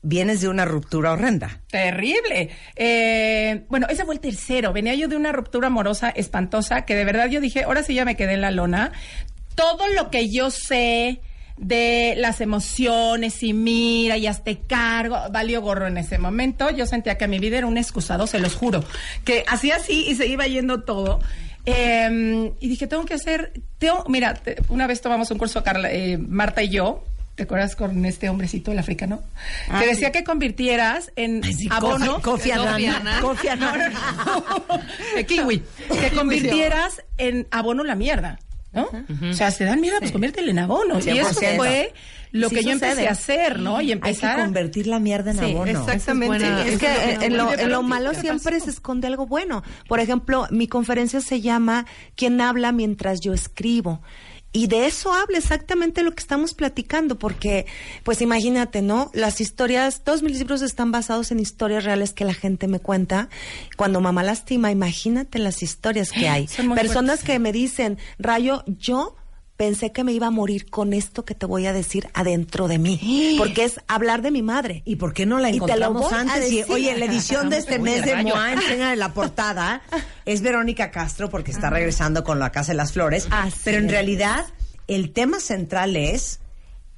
vienes 0.02 0.42
de 0.42 0.48
una 0.48 0.66
ruptura 0.66 1.12
horrenda. 1.12 1.62
Terrible. 1.70 2.50
Eh, 2.76 3.64
bueno, 3.70 3.86
ese 3.88 4.04
fue 4.04 4.16
el 4.16 4.20
tercero. 4.20 4.74
Venía 4.74 4.94
yo 4.94 5.08
de 5.08 5.16
una 5.16 5.32
ruptura 5.32 5.68
amorosa 5.68 6.10
espantosa 6.10 6.84
que 6.84 6.94
de 6.94 7.06
verdad 7.06 7.28
yo 7.30 7.40
dije, 7.40 7.64
ahora 7.64 7.82
sí 7.82 7.94
ya 7.94 8.04
me 8.04 8.16
quedé 8.16 8.34
en 8.34 8.42
la 8.42 8.50
lona. 8.50 8.92
Todo 9.54 9.88
lo 9.88 10.10
que 10.10 10.28
yo 10.28 10.50
sé 10.50 11.22
de 11.56 12.12
las 12.18 12.42
emociones 12.42 13.42
y 13.42 13.54
mira 13.54 14.18
y 14.18 14.26
hazte 14.26 14.58
cargo, 14.58 15.16
valió 15.32 15.62
gorro 15.62 15.86
en 15.86 15.96
ese 15.96 16.18
momento. 16.18 16.68
Yo 16.68 16.84
sentía 16.84 17.16
que 17.16 17.28
mi 17.28 17.38
vida 17.38 17.56
era 17.56 17.66
un 17.66 17.78
excusado, 17.78 18.26
se 18.26 18.40
los 18.40 18.54
juro. 18.54 18.84
Que 19.24 19.42
hacía 19.48 19.76
así 19.76 20.04
y 20.06 20.16
se 20.16 20.26
iba 20.26 20.46
yendo 20.46 20.82
todo. 20.82 21.20
Eh, 21.66 22.52
y 22.60 22.68
dije, 22.68 22.86
tengo 22.86 23.04
que 23.04 23.14
hacer, 23.14 23.52
tengo, 23.78 24.04
mira, 24.08 24.34
te- 24.34 24.56
una 24.68 24.86
vez 24.86 25.00
tomamos 25.00 25.30
un 25.30 25.38
curso, 25.38 25.62
Carla, 25.64 25.90
eh, 25.92 26.16
Marta 26.16 26.62
y 26.62 26.68
yo, 26.68 27.04
¿te 27.34 27.42
acuerdas 27.42 27.74
con 27.76 28.04
este 28.06 28.28
hombrecito, 28.28 28.70
el 28.72 28.78
africano? 28.78 29.22
que 29.78 29.86
decía 29.86 30.12
que 30.12 30.22
convirtieras 30.24 31.12
en 31.16 31.42
abono. 31.70 32.04
Annan. 32.04 32.20
Kofi 32.22 32.50
Annan. 32.52 33.20
Kofi 33.20 33.48
Annan. 33.48 33.92
De 35.14 35.26
kiwi. 35.26 35.62
Que 36.00 36.10
convirtieras 36.14 37.02
en 37.18 37.46
abono 37.50 37.84
la 37.84 37.94
mierda. 37.96 38.38
¿No? 38.72 38.88
O 39.30 39.32
sea, 39.32 39.50
se 39.50 39.64
dan 39.64 39.80
mierda, 39.80 40.00
pues 40.00 40.12
conviértelo 40.12 40.50
en 40.50 40.58
abono. 40.58 40.98
Y 41.00 41.18
eso 41.18 41.30
100%. 41.40 41.56
fue 41.56 41.94
lo 42.32 42.48
Sí 42.48 42.56
que 42.56 42.64
yo 42.64 42.72
sucede. 42.72 42.90
empecé 42.90 43.08
a 43.08 43.12
hacer, 43.12 43.58
¿no? 43.60 43.80
Y 43.80 43.92
Hay 43.92 44.00
que 44.00 44.08
empezar 44.08 44.40
a- 44.40 44.44
convertir 44.44 44.86
la 44.86 44.98
mierda 44.98 45.30
en 45.32 45.38
Sí, 45.38 45.44
abono. 45.52 45.70
Exactamente. 45.70 46.36
Es 46.36 46.42
buena. 46.42 46.66
Es 46.66 46.78
que 46.78 47.26
en, 47.26 47.36
lo, 47.36 47.52
en 47.52 47.70
lo 47.70 47.82
malo 47.82 48.10
¿qué 48.12 48.20
siempre 48.20 48.60
se 48.60 48.70
esconde 48.70 49.06
algo 49.06 49.26
bueno. 49.26 49.62
Por 49.88 50.00
ejemplo, 50.00 50.46
mi 50.50 50.66
conferencia 50.68 51.20
se 51.20 51.40
llama 51.40 51.86
¿Quién 52.16 52.40
habla 52.40 52.72
mientras 52.72 53.20
yo 53.20 53.32
escribo? 53.32 54.02
Y 54.52 54.68
de 54.68 54.86
eso 54.86 55.12
habla 55.12 55.36
exactamente 55.36 56.02
lo 56.02 56.12
que 56.12 56.20
estamos 56.20 56.54
platicando, 56.54 57.18
porque, 57.18 57.66
pues 58.04 58.22
imagínate, 58.22 58.80
¿no? 58.80 59.10
Las 59.12 59.42
historias, 59.42 60.02
todos 60.02 60.22
mis 60.22 60.38
libros 60.38 60.62
están 60.62 60.90
basados 60.92 61.30
en 61.30 61.40
historias 61.40 61.84
reales 61.84 62.14
que 62.14 62.24
la 62.24 62.32
gente 62.32 62.66
me 62.66 62.80
cuenta. 62.80 63.28
Cuando 63.76 64.00
mamá 64.00 64.22
lastima, 64.22 64.70
imagínate 64.70 65.38
las 65.40 65.62
historias 65.62 66.10
que 66.10 66.28
hay. 66.30 66.46
Personas 66.74 67.16
fuertes. 67.20 67.24
que 67.24 67.38
me 67.38 67.52
dicen, 67.52 67.98
Rayo, 68.18 68.64
yo 68.66 69.14
pensé 69.56 69.90
que 69.90 70.04
me 70.04 70.12
iba 70.12 70.26
a 70.26 70.30
morir 70.30 70.68
con 70.68 70.92
esto 70.92 71.24
que 71.24 71.34
te 71.34 71.46
voy 71.46 71.66
a 71.66 71.72
decir 71.72 72.08
adentro 72.14 72.68
de 72.68 72.78
mí, 72.78 73.36
porque 73.38 73.64
es 73.64 73.80
hablar 73.88 74.22
de 74.22 74.30
mi 74.30 74.42
madre. 74.42 74.82
¿Y 74.84 74.96
por 74.96 75.14
qué 75.14 75.26
no 75.26 75.38
la 75.38 75.48
encontramos 75.48 76.12
antes? 76.12 76.50
Y, 76.52 76.62
oye, 76.64 76.96
la 76.96 77.06
edición 77.06 77.48
de 77.48 77.58
este 77.58 77.78
mes 77.80 78.04
de 78.04 78.14
rayo. 78.14 78.28
Moa, 78.28 78.52
enseña 78.52 78.92
en 78.92 78.98
la 78.98 79.14
portada, 79.14 79.82
es 80.24 80.42
Verónica 80.42 80.90
Castro 80.90 81.30
porque 81.30 81.50
está 81.50 81.70
regresando 81.70 82.22
con 82.22 82.38
la 82.38 82.52
Casa 82.52 82.72
de 82.72 82.76
las 82.76 82.92
Flores. 82.92 83.26
Así 83.30 83.60
pero 83.64 83.78
en 83.78 83.86
es. 83.86 83.90
realidad, 83.90 84.44
el 84.88 85.12
tema 85.12 85.40
central 85.40 85.96
es, 85.96 86.40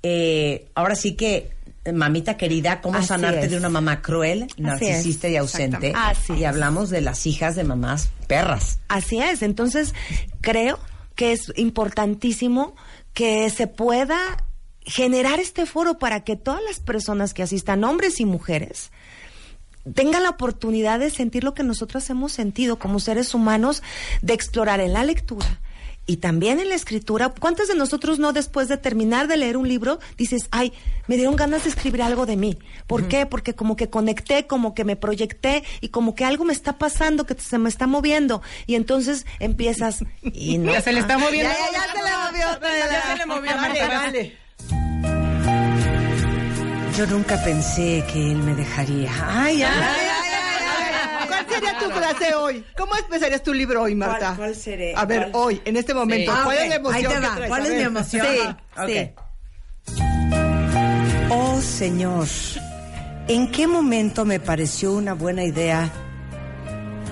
eh, 0.02 0.68
ahora 0.74 0.96
sí 0.96 1.14
que, 1.14 1.50
mamita 1.94 2.36
querida, 2.36 2.80
cómo 2.80 2.98
Así 2.98 3.08
sanarte 3.08 3.46
es. 3.46 3.50
de 3.52 3.56
una 3.56 3.68
mamá 3.68 4.02
cruel, 4.02 4.42
Así 4.44 4.62
narcisista 4.62 5.28
es, 5.28 5.32
y 5.32 5.36
ausente. 5.36 5.92
Así 5.96 6.32
y 6.34 6.42
es. 6.42 6.48
hablamos 6.48 6.90
de 6.90 7.00
las 7.02 7.24
hijas 7.24 7.54
de 7.56 7.64
mamás 7.64 8.10
perras. 8.26 8.80
Así 8.88 9.20
es. 9.20 9.42
Entonces, 9.42 9.94
creo 10.40 10.78
que 11.18 11.32
es 11.32 11.52
importantísimo 11.56 12.76
que 13.12 13.50
se 13.50 13.66
pueda 13.66 14.44
generar 14.82 15.40
este 15.40 15.66
foro 15.66 15.98
para 15.98 16.22
que 16.22 16.36
todas 16.36 16.62
las 16.62 16.78
personas 16.78 17.34
que 17.34 17.42
asistan, 17.42 17.82
hombres 17.82 18.20
y 18.20 18.24
mujeres, 18.24 18.92
tengan 19.96 20.22
la 20.22 20.30
oportunidad 20.30 21.00
de 21.00 21.10
sentir 21.10 21.42
lo 21.42 21.54
que 21.54 21.64
nosotros 21.64 22.08
hemos 22.08 22.30
sentido 22.30 22.78
como 22.78 23.00
seres 23.00 23.34
humanos, 23.34 23.82
de 24.22 24.34
explorar 24.34 24.78
en 24.78 24.92
la 24.92 25.02
lectura. 25.02 25.60
Y 26.08 26.16
también 26.16 26.58
en 26.58 26.70
la 26.70 26.74
escritura, 26.74 27.28
¿cuántos 27.38 27.68
de 27.68 27.74
nosotros 27.74 28.18
no 28.18 28.32
después 28.32 28.66
de 28.68 28.78
terminar 28.78 29.28
de 29.28 29.36
leer 29.36 29.58
un 29.58 29.68
libro 29.68 29.98
dices, 30.16 30.48
ay, 30.50 30.72
me 31.06 31.16
dieron 31.16 31.36
ganas 31.36 31.64
de 31.64 31.68
escribir 31.68 32.00
algo 32.00 32.24
de 32.24 32.34
mí? 32.34 32.58
¿Por 32.86 33.08
qué? 33.08 33.26
Porque 33.26 33.54
como 33.54 33.76
que 33.76 33.90
conecté, 33.90 34.46
como 34.46 34.74
que 34.74 34.84
me 34.84 34.96
proyecté 34.96 35.64
y 35.82 35.90
como 35.90 36.14
que 36.14 36.24
algo 36.24 36.46
me 36.46 36.54
está 36.54 36.78
pasando, 36.78 37.26
que 37.26 37.34
se 37.34 37.58
me 37.58 37.68
está 37.68 37.86
moviendo. 37.86 38.40
Y 38.66 38.74
entonces 38.74 39.26
empiezas 39.38 40.02
y 40.22 40.56
no. 40.58 40.72
Ya 40.72 40.80
se 40.80 40.94
le 40.94 41.00
está 41.00 41.18
moviendo. 41.18 41.52
Ya, 41.52 41.72
ya, 41.72 41.78
ya 41.78 41.92
se 41.92 41.98
le 41.98 42.06
movió, 42.16 42.60
Ya 42.90 43.02
se 43.02 43.16
le 43.18 43.26
movió. 43.26 43.52
Vale, 43.54 43.86
vale. 43.86 44.38
Yo 46.96 47.06
nunca 47.06 47.36
pensé 47.44 48.02
que 48.10 48.32
él 48.32 48.38
me 48.38 48.54
dejaría. 48.54 49.12
Ay, 49.28 49.62
ay, 49.62 49.82
ay. 49.82 50.07
¿Cuál 51.90 52.00
sería 52.04 52.10
tu 52.10 52.16
frase 52.18 52.34
hoy? 52.34 52.64
¿Cómo 52.76 52.96
empezarías 52.96 53.42
tu 53.42 53.52
libro 53.52 53.82
hoy, 53.82 53.94
Marta? 53.94 54.26
¿Cuál- 54.28 54.36
cuál 54.36 54.54
seré? 54.56 54.94
A 54.96 55.04
ver, 55.04 55.30
¿Cuál? 55.30 55.44
hoy, 55.44 55.62
en 55.64 55.76
este 55.76 55.94
momento, 55.94 56.32
Ah, 56.34 56.42
¿cuál 56.44 56.58
es 56.58 56.68
la 56.68 56.74
emoción 56.76 56.96
Ahí 56.96 57.02
te 57.20 57.26
va. 57.26 57.34
traes? 57.34 57.48
¿Cuál 57.48 57.66
es 57.66 57.72
mi 57.74 57.82
emoción? 57.82 58.26
Sí, 58.26 58.38
Ah, 58.76 58.86
sí. 58.86 59.10
Oh 61.30 61.60
Señor, 61.60 62.26
¿en 63.28 63.50
qué 63.50 63.66
momento 63.66 64.24
me 64.24 64.40
pareció 64.40 64.92
una 64.92 65.12
buena 65.14 65.44
idea 65.44 65.90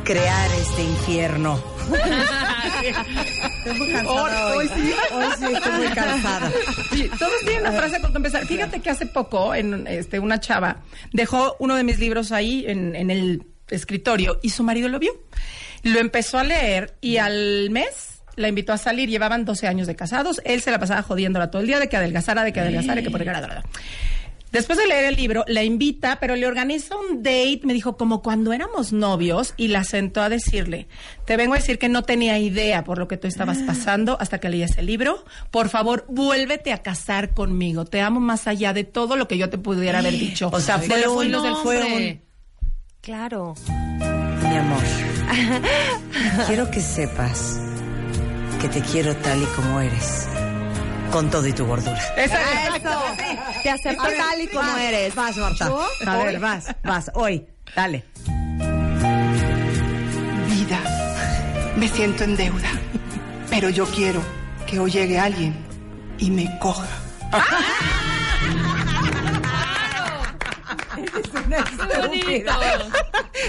crear 0.05 0.51
este 0.61 0.83
infierno? 0.83 1.63
Estoy 3.67 3.79
muy 3.79 3.93
cansada 3.93 4.47
hoy. 4.55 4.57
Hoy- 4.57 4.69
hoy 4.69 4.69
sí. 4.75 4.95
Hoy 5.15 5.25
sí 5.39 5.45
estoy 5.55 5.73
muy 5.73 5.87
cansada. 5.89 6.53
Sí, 6.93 7.11
todos 7.19 7.33
tienen 7.45 7.61
una 7.63 7.73
frase 7.73 8.01
para 8.01 8.15
empezar. 8.15 8.47
Fíjate 8.47 8.81
que 8.81 8.91
hace 8.91 9.07
poco, 9.07 9.55
en 9.55 9.87
este, 9.87 10.19
una 10.21 10.41
chava 10.41 10.77
dejó 11.13 11.57
uno 11.59 11.75
de 11.77 11.85
mis 11.85 11.99
libros 11.99 12.33
ahí 12.33 12.65
en, 12.67 12.95
en 12.97 13.11
el 13.11 13.47
escritorio 13.69 14.39
y 14.43 14.51
su 14.51 14.63
marido 14.63 14.89
lo 14.89 14.99
vio. 14.99 15.13
Lo 15.83 15.99
empezó 16.01 16.39
a 16.39 16.45
leer 16.45 16.97
y 17.01 17.19
al 17.19 17.71
mes 17.71 18.23
la 18.37 18.49
invitó 18.49 18.73
a 18.73 18.79
salir. 18.79 19.09
Llevaban 19.09 19.45
12 19.45 19.67
años 19.67 19.87
de 19.87 19.97
casados. 19.97 20.41
Él 20.45 20.61
se 20.63 20.71
la 20.71 20.79
pasaba 20.79 21.03
jodiéndola 21.03 21.51
todo 21.51 21.63
el 21.63 21.69
día 21.69 21.79
de 21.81 21.89
que 21.89 21.97
adelgazara, 21.97 22.45
de 22.45 22.53
que 22.53 22.61
adelgazara, 22.61 22.97
de 22.97 23.03
que 23.03 23.11
por 23.11 23.23
Después 24.53 24.79
de 24.79 24.87
leer 24.87 25.05
el 25.07 25.17
libro, 25.17 25.45
la 25.49 25.65
invita, 25.65 26.19
pero 26.21 26.35
le 26.37 26.47
organiza 26.47 26.97
un 26.97 27.23
date, 27.23 27.61
me 27.65 27.75
dijo, 27.75 27.97
como 27.97 28.23
cuando 28.23 28.53
éramos 28.53 28.93
novios, 28.93 29.53
y 29.57 29.69
la 29.69 29.85
sentó 29.85 30.23
a 30.23 30.29
decirle, 30.29 30.87
te 31.27 31.37
vengo 31.37 31.55
a 31.55 31.59
decir 31.59 31.79
que 31.79 31.89
no 31.89 32.05
tenía 32.05 32.39
idea 32.39 32.85
por 32.85 32.97
lo 32.99 33.07
que 33.09 33.17
tú 33.17 33.27
estabas 33.27 33.59
pasando 33.59 34.17
hasta 34.21 34.39
que 34.39 34.49
leías 34.49 34.79
el 34.79 34.87
libro. 34.87 35.25
Por 35.51 35.69
favor, 35.69 36.07
vuélvete 36.09 36.73
a 36.73 36.79
casar 36.83 37.35
conmigo. 37.35 37.85
Te 37.85 38.01
amo 38.01 38.21
más 38.21 38.47
allá 38.47 38.73
de 38.73 38.85
todo 38.85 39.17
lo 39.17 39.29
que 39.29 39.37
yo 39.37 39.51
te 39.51 39.59
pudiera 39.59 39.99
haber 39.99 40.15
dicho. 40.15 40.49
O 40.53 40.61
sea, 40.61 40.79
De 40.79 40.87
fue 40.87 41.01
los 41.03 41.13
un- 41.15 41.33
del 41.33 41.57
fue. 41.57 42.21
Claro. 43.07 43.55
Mi 43.69 44.57
amor, 44.57 44.83
quiero 46.49 46.69
que 46.69 46.81
sepas 46.81 47.57
que 48.61 48.69
te 48.69 48.81
quiero 48.81 49.15
tal 49.15 49.41
y 49.41 49.47
como 49.55 49.79
eres, 49.79 50.27
con 51.13 51.31
todo 51.31 51.47
y 51.47 51.53
tu 51.53 51.65
gordura. 51.67 52.01
Eso. 52.17 52.35
Te 53.63 53.71
acepto 53.71 54.03
tal 54.03 54.41
y 54.41 54.49
como 54.49 54.73
vas, 54.73 54.81
eres. 54.81 55.15
Vas, 55.15 55.37
Marta. 55.37 55.71
A 56.05 56.17
ver, 56.17 56.41
vas, 56.41 56.75
vas. 56.83 57.13
Hoy, 57.15 57.47
dale. 57.77 58.05
Vida, 60.49 60.81
me 61.77 61.87
siento 61.87 62.25
en 62.25 62.35
deuda, 62.35 62.71
pero 63.49 63.71
yo 63.71 63.87
quiero 63.87 64.21
que 64.67 64.81
hoy 64.81 64.91
llegue 64.91 65.17
alguien 65.17 65.55
y 66.19 66.29
me 66.33 66.59
coja. 66.59 66.89
bonito. 71.23 72.53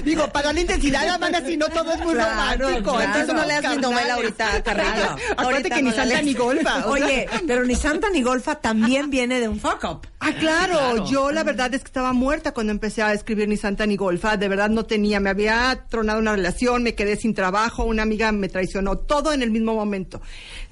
Digo, 0.03 0.27
para 0.31 0.53
la 0.53 0.61
intensidad, 0.61 1.07
Amanda, 1.09 1.41
si 1.45 1.57
no 1.57 1.67
todo 1.69 1.93
es 1.93 1.99
muy 2.01 2.13
Claro, 2.13 2.29
romántico. 2.67 2.91
claro. 2.95 3.01
Entonces 3.01 3.33
no 3.35 3.45
leas 3.45 3.75
mi 3.75 3.81
novela 3.81 4.13
ahorita, 4.15 4.63
Carrillo. 4.63 4.89
Acuérdate 4.91 5.35
Ahorita 5.37 5.75
que 5.75 5.83
ni 5.83 5.89
no 5.89 5.95
Santa 5.95 6.21
ni 6.21 6.33
Golfa. 6.33 6.75
o 6.87 6.95
sea. 6.97 7.05
Oye, 7.05 7.29
pero 7.47 7.63
ni 7.63 7.75
Santa 7.75 8.09
ni 8.09 8.21
Golfa 8.21 8.55
también 8.55 9.09
viene 9.09 9.39
de 9.39 9.47
un 9.47 9.59
fuck 9.59 9.83
up. 9.83 10.07
Ah, 10.27 10.33
claro. 10.37 11.05
Yo 11.05 11.31
la 11.31 11.43
verdad 11.43 11.73
es 11.73 11.81
que 11.81 11.87
estaba 11.87 12.11
muerta 12.11 12.53
cuando 12.53 12.71
empecé 12.71 13.01
a 13.01 13.13
escribir 13.13 13.47
Ni 13.47 13.55
Santa 13.55 13.85
ni 13.85 13.95
Golfa. 13.95 14.35
De 14.35 14.49
verdad 14.49 14.69
no 14.69 14.85
tenía. 14.85 15.21
Me 15.21 15.29
había 15.29 15.85
tronado 15.89 16.19
una 16.19 16.35
relación, 16.35 16.83
me 16.83 16.95
quedé 16.95 17.15
sin 17.15 17.33
trabajo, 17.33 17.85
una 17.85 18.03
amiga 18.03 18.31
me 18.33 18.49
traicionó, 18.49 18.97
todo 18.97 19.31
en 19.31 19.41
el 19.41 19.51
mismo 19.51 19.73
momento. 19.73 20.21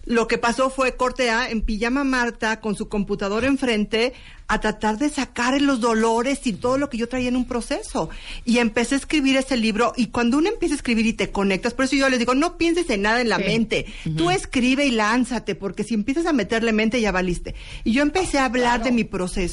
Lo 0.06 0.28
que 0.28 0.38
pasó 0.38 0.70
fue 0.70 0.96
corte 0.96 1.32
A 1.32 1.50
en 1.50 1.62
pijama 1.62 2.04
Marta 2.04 2.60
con 2.60 2.76
su 2.76 2.90
computadora 2.90 3.48
enfrente 3.48 4.14
a 4.48 4.60
tratar 4.60 5.00
de 5.00 5.10
sacar 5.10 5.60
los 5.60 5.80
dolores 5.80 6.46
y 6.46 6.54
todo 6.54 6.78
lo 6.78 6.92
que 6.92 6.98
yo 6.98 7.10
traía 7.10 7.30
en 7.30 7.36
un 7.36 7.48
proceso. 7.48 8.10
Y 8.44 8.60
empecé 8.60 8.94
a 8.94 8.98
escribir 9.00 9.38
ese 9.38 9.58
libro 9.58 9.94
y 9.96 10.08
cuando 10.08 10.38
uno 10.38 10.50
empieza 10.50 10.76
a 10.76 10.78
escribir 10.78 11.08
y 11.08 11.14
te 11.14 11.32
conectas, 11.32 11.74
por 11.74 11.86
eso 11.86 11.96
yo 11.96 12.08
les 12.10 12.20
digo, 12.20 12.36
no 12.36 12.56
pienses 12.58 12.88
en 12.92 13.02
nada 13.02 13.22
en 13.22 13.30
la 13.30 13.40
mente. 13.40 13.88
Tú 14.16 14.30
escribe 14.30 14.86
y 14.86 14.92
lánzate, 14.92 15.56
porque 15.56 15.84
si 15.84 15.96
empiezas 15.96 16.28
a 16.28 16.34
meterle 16.34 16.74
mente 16.74 17.02
ya 17.02 17.12
valiste. 17.12 17.56
Y 17.84 17.94
yo 17.94 18.04
empecé 18.04 18.38
a 18.38 18.46
hablar 18.46 18.84
de 18.84 18.92
mi 18.92 19.06
proceso 19.06 19.45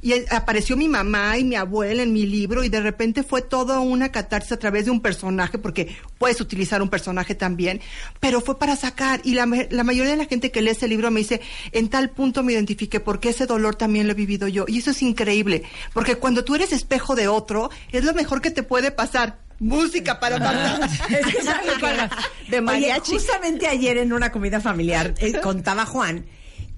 y 0.00 0.12
apareció 0.30 0.76
mi 0.76 0.88
mamá 0.88 1.38
y 1.38 1.44
mi 1.44 1.56
abuela 1.56 2.02
en 2.02 2.12
mi 2.12 2.26
libro 2.26 2.64
y 2.64 2.68
de 2.68 2.80
repente 2.80 3.22
fue 3.22 3.42
toda 3.42 3.80
una 3.80 4.10
catarsis 4.10 4.52
a 4.52 4.58
través 4.58 4.84
de 4.84 4.90
un 4.90 5.00
personaje, 5.00 5.58
porque 5.58 5.96
puedes 6.18 6.40
utilizar 6.40 6.82
un 6.82 6.88
personaje 6.88 7.34
también, 7.34 7.80
pero 8.20 8.40
fue 8.40 8.58
para 8.58 8.76
sacar. 8.76 9.20
Y 9.24 9.34
la, 9.34 9.46
la 9.70 9.84
mayoría 9.84 10.12
de 10.12 10.16
la 10.16 10.26
gente 10.26 10.50
que 10.50 10.62
lee 10.62 10.70
ese 10.70 10.88
libro 10.88 11.10
me 11.10 11.20
dice, 11.20 11.40
en 11.72 11.88
tal 11.88 12.10
punto 12.10 12.42
me 12.42 12.52
identifiqué, 12.52 13.00
porque 13.00 13.30
ese 13.30 13.46
dolor 13.46 13.74
también 13.74 14.06
lo 14.06 14.12
he 14.12 14.16
vivido 14.16 14.48
yo. 14.48 14.64
Y 14.68 14.78
eso 14.78 14.90
es 14.90 15.02
increíble, 15.02 15.62
porque 15.92 16.16
cuando 16.16 16.44
tú 16.44 16.54
eres 16.54 16.72
espejo 16.72 17.14
de 17.14 17.28
otro, 17.28 17.70
es 17.90 18.04
lo 18.04 18.14
mejor 18.14 18.40
que 18.40 18.50
te 18.50 18.62
puede 18.62 18.90
pasar. 18.90 19.38
Música 19.58 20.18
para 20.18 20.38
matar. 20.38 20.90
Es 21.08 21.26
que 21.26 21.42
¿sabes 21.42 21.70
qué? 21.78 21.86
De 22.50 22.56
Oye, 22.56 22.60
mariachi. 22.60 23.12
justamente 23.12 23.68
ayer 23.68 23.98
en 23.98 24.12
una 24.12 24.32
comida 24.32 24.60
familiar 24.60 25.14
eh, 25.18 25.40
contaba 25.40 25.86
Juan 25.86 26.26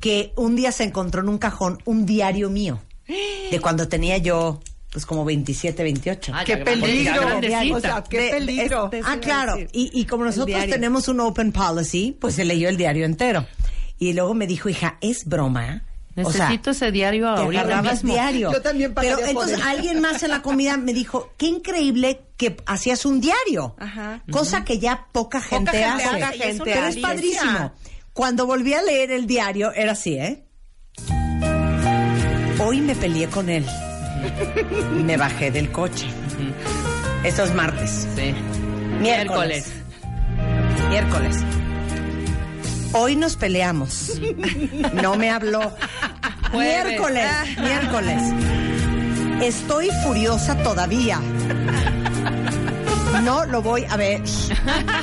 que 0.01 0.33
un 0.37 0.57
día 0.57 0.73
se 0.73 0.85
encontró 0.85 1.23
en 1.23 1.29
un 1.29 1.39
cajón 1.39 1.81
un 1.85 2.07
diario 2.07 2.51
mío 2.51 2.81
de 3.51 3.61
cuando 3.61 3.89
tenía 3.89 4.19
yo 4.19 4.61
pues 4.91 5.07
como 5.07 5.25
27, 5.25 5.83
28. 5.83 6.33
Ah, 6.35 6.45
¡Qué 6.45 6.57
peligro! 6.59 7.21
O 7.75 7.81
sea, 7.81 8.05
¡qué 8.09 8.17
De- 8.19 8.25
de- 8.27 8.31
peligro! 8.31 8.85
este- 8.93 9.03
Ah, 9.05 9.19
claro. 9.21 9.57
Y, 9.73 9.91
y 9.93 10.05
como 10.05 10.25
nosotros 10.25 10.67
tenemos 10.67 11.09
un 11.09 11.19
open 11.19 11.51
policy, 11.51 12.17
pues 12.21 12.37
se 12.37 12.45
leyó 12.45 12.69
el 12.69 12.77
diario 12.77 13.05
entero. 13.05 13.45
Y 13.99 14.13
luego 14.13 14.35
me 14.35 14.47
dijo, 14.47 14.69
hija, 14.69 14.97
es 15.01 15.25
broma. 15.25 15.83
O 16.17 16.31
sea, 16.31 16.45
Necesito 16.45 16.71
ese 16.71 16.93
diario 16.93 17.35
te 17.35 17.41
ahorita 17.41 17.83
mismo. 17.83 18.13
diario. 18.13 18.53
Yo 18.53 18.63
también 18.63 18.95
Pero 18.95 19.19
entonces 19.19 19.61
alguien 19.65 20.01
más 20.01 20.23
en 20.23 20.31
la 20.31 20.43
comida 20.43 20.77
me 20.77 20.93
dijo, 20.95 21.33
qué 21.37 21.47
increíble 21.47 22.21
que 22.37 22.57
hacías 22.67 23.05
un 23.05 23.21
diario. 23.21 23.75
Ajá. 23.81 24.23
Cosa 24.31 24.65
que 24.65 24.79
ya 24.79 25.09
poca 25.11 25.41
gente 25.41 25.73
gente 25.73 25.85
hace. 25.85 26.51
es 26.51 26.61
Pero 26.63 26.87
es 26.87 26.97
padrísimo. 26.99 27.73
Cuando 28.15 28.47
volví 28.47 28.75
a 28.75 28.81
leer 28.81 29.11
el 29.11 29.27
diario, 29.27 29.73
era 29.73 29.93
así, 29.93 30.15
¿eh? 30.15 30.45
Hoy 32.61 32.81
me 32.81 32.95
peleé 32.95 33.27
con 33.27 33.49
él. 33.49 33.67
Me 35.05 35.17
bajé 35.17 35.51
del 35.51 35.73
coche. 35.73 36.07
Esto 37.25 37.43
es 37.43 37.53
martes. 37.55 38.07
Sí. 38.15 38.33
Miércoles. 39.01 39.73
Miércoles. 40.91 41.39
Hoy 42.93 43.17
nos 43.17 43.35
peleamos. 43.35 44.13
No 44.93 45.17
me 45.17 45.31
habló. 45.31 45.75
Jueves. 46.53 46.87
Miércoles. 46.87 47.31
Miércoles. 47.59 48.23
Estoy 49.43 49.91
furiosa 50.05 50.57
todavía. 50.63 51.21
No 53.23 53.45
lo 53.47 53.63
voy 53.63 53.85
a 53.89 53.97
ver. 53.97 54.21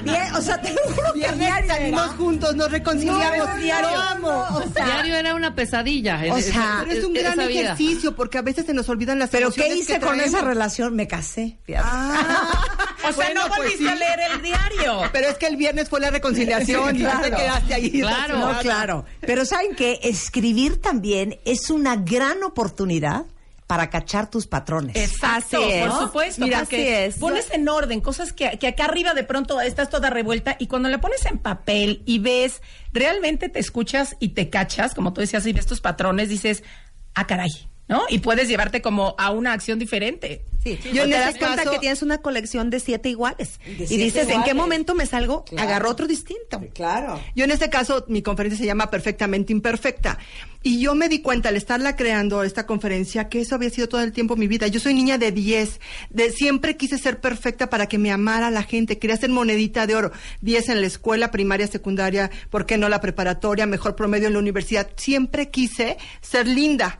Bien, 0.03 0.35
o 0.35 0.41
sea, 0.41 0.61
te 0.61 0.69
juro 0.75 1.13
que 1.13 1.19
Viernes 1.19 1.39
diario 1.39 1.67
salimos 1.67 2.07
juntos, 2.15 2.55
nos 2.55 2.71
reconciliamos. 2.71 3.49
No, 3.49 3.57
diario. 3.57 3.89
Lo 3.89 4.01
amo. 4.01 4.45
O 4.53 4.63
sea, 4.73 4.85
Diario 4.85 5.15
era 5.15 5.35
una 5.35 5.55
pesadilla. 5.55 6.21
O 6.31 6.39
sea, 6.39 6.83
Pero 6.87 6.99
es 6.99 7.05
un 7.05 7.13
gran 7.13 7.35
vida. 7.37 7.49
ejercicio 7.49 8.15
porque 8.15 8.37
a 8.37 8.41
veces 8.41 8.65
se 8.65 8.73
nos 8.73 8.87
olvidan 8.89 9.19
las 9.19 9.29
¿Pero 9.29 9.47
emociones 9.47 9.73
qué 9.73 9.79
hice 9.79 9.93
que 9.99 10.05
con 10.05 10.19
esa 10.19 10.41
relación? 10.41 10.95
Me 10.95 11.07
casé. 11.07 11.59
Ah, 11.75 12.65
O 13.03 13.11
sea, 13.13 13.25
bueno, 13.25 13.41
no 13.41 13.47
pues 13.47 13.59
volviste 13.61 13.83
sí. 13.83 13.89
a 13.89 13.95
leer 13.95 14.19
el 14.35 14.41
diario. 14.43 15.01
Pero 15.11 15.27
es 15.29 15.37
que 15.37 15.47
el 15.47 15.57
viernes 15.57 15.89
fue 15.89 15.99
la 15.99 16.11
reconciliación 16.11 16.95
y 16.95 17.03
tú 17.03 17.09
te 17.23 17.31
quedaste 17.31 17.73
ahí. 17.73 17.91
Claro. 18.01 18.37
No, 18.37 18.59
claro. 18.59 19.05
Pero 19.21 19.43
¿saben 19.45 19.75
qué? 19.75 19.99
Escribir 20.03 20.79
también 20.79 21.39
es 21.45 21.69
una 21.71 21.95
gran 21.95 22.43
oportunidad 22.43 23.25
para 23.71 23.89
cachar 23.89 24.29
tus 24.29 24.47
patrones. 24.47 24.97
Exacto, 24.97 25.63
Así 25.63 25.71
es. 25.71 25.87
por 25.87 25.97
supuesto. 25.97 26.43
Mira, 26.43 26.59
porque 26.59 26.75
así 26.75 27.05
es. 27.13 27.15
Pones 27.15 27.49
en 27.53 27.69
orden 27.69 28.01
cosas 28.01 28.33
que, 28.33 28.59
que 28.59 28.67
acá 28.67 28.83
arriba 28.83 29.13
de 29.13 29.23
pronto 29.23 29.61
estás 29.61 29.89
toda 29.89 30.09
revuelta 30.09 30.57
y 30.59 30.67
cuando 30.67 30.89
la 30.89 30.99
pones 30.99 31.25
en 31.25 31.37
papel 31.37 32.03
y 32.05 32.19
ves, 32.19 32.61
realmente 32.91 33.47
te 33.47 33.59
escuchas 33.59 34.17
y 34.19 34.33
te 34.33 34.49
cachas, 34.49 34.93
como 34.93 35.13
tú 35.13 35.21
decías, 35.21 35.45
y 35.45 35.53
ves 35.53 35.67
tus 35.67 35.79
patrones, 35.79 36.27
dices, 36.27 36.65
ah, 37.13 37.25
caray, 37.27 37.70
¿no? 37.91 38.03
Y 38.09 38.19
puedes 38.19 38.47
llevarte 38.47 38.81
como 38.81 39.13
a 39.19 39.29
una 39.29 39.53
acción 39.53 39.77
diferente. 39.77 40.43
Sí. 40.63 40.77
Yo 40.93 41.03
te 41.05 41.09
ese 41.09 41.19
das 41.19 41.37
cuenta 41.37 41.55
caso- 41.57 41.71
que 41.71 41.79
tienes 41.79 42.01
una 42.03 42.19
colección 42.19 42.69
de 42.69 42.79
siete 42.79 43.09
iguales. 43.09 43.59
y 43.67 43.85
siete 43.87 44.03
dices, 44.03 44.29
¿en 44.29 44.43
qué 44.43 44.53
momento 44.53 44.93
me 44.95 45.05
salgo? 45.07 45.43
Claro. 45.45 45.67
Agarro 45.67 45.89
otro 45.89 46.07
distinto. 46.07 46.61
Claro. 46.73 47.19
Yo 47.35 47.43
en 47.45 47.51
este 47.51 47.69
caso, 47.71 48.05
mi 48.07 48.21
conferencia 48.21 48.59
se 48.59 48.65
llama 48.67 48.89
Perfectamente 48.91 49.51
Imperfecta. 49.53 50.19
Y 50.63 50.79
yo 50.79 50.93
me 50.93 51.09
di 51.09 51.21
cuenta 51.21 51.49
al 51.49 51.55
estarla 51.55 51.95
creando, 51.95 52.43
esta 52.43 52.67
conferencia, 52.67 53.27
que 53.27 53.41
eso 53.41 53.55
había 53.55 53.71
sido 53.71 53.89
todo 53.89 54.01
el 54.01 54.11
tiempo 54.11 54.35
mi 54.35 54.47
vida. 54.47 54.67
Yo 54.67 54.79
soy 54.79 54.93
niña 54.93 55.17
de 55.17 55.31
10. 55.31 55.79
De, 56.11 56.31
siempre 56.31 56.77
quise 56.77 56.99
ser 56.99 57.19
perfecta 57.19 57.69
para 57.71 57.87
que 57.87 57.97
me 57.97 58.11
amara 58.11 58.51
la 58.51 58.61
gente. 58.63 58.99
Quería 58.99 59.17
ser 59.17 59.31
monedita 59.31 59.87
de 59.87 59.95
oro. 59.95 60.11
10 60.41 60.69
en 60.69 60.81
la 60.81 60.87
escuela, 60.87 61.31
primaria, 61.31 61.65
secundaria, 61.65 62.29
¿por 62.51 62.67
qué 62.67 62.77
no 62.77 62.87
la 62.87 63.01
preparatoria? 63.01 63.65
Mejor 63.65 63.95
promedio 63.95 64.27
en 64.27 64.33
la 64.33 64.39
universidad. 64.39 64.87
Siempre 64.95 65.49
quise 65.49 65.97
ser 66.21 66.47
linda. 66.47 66.99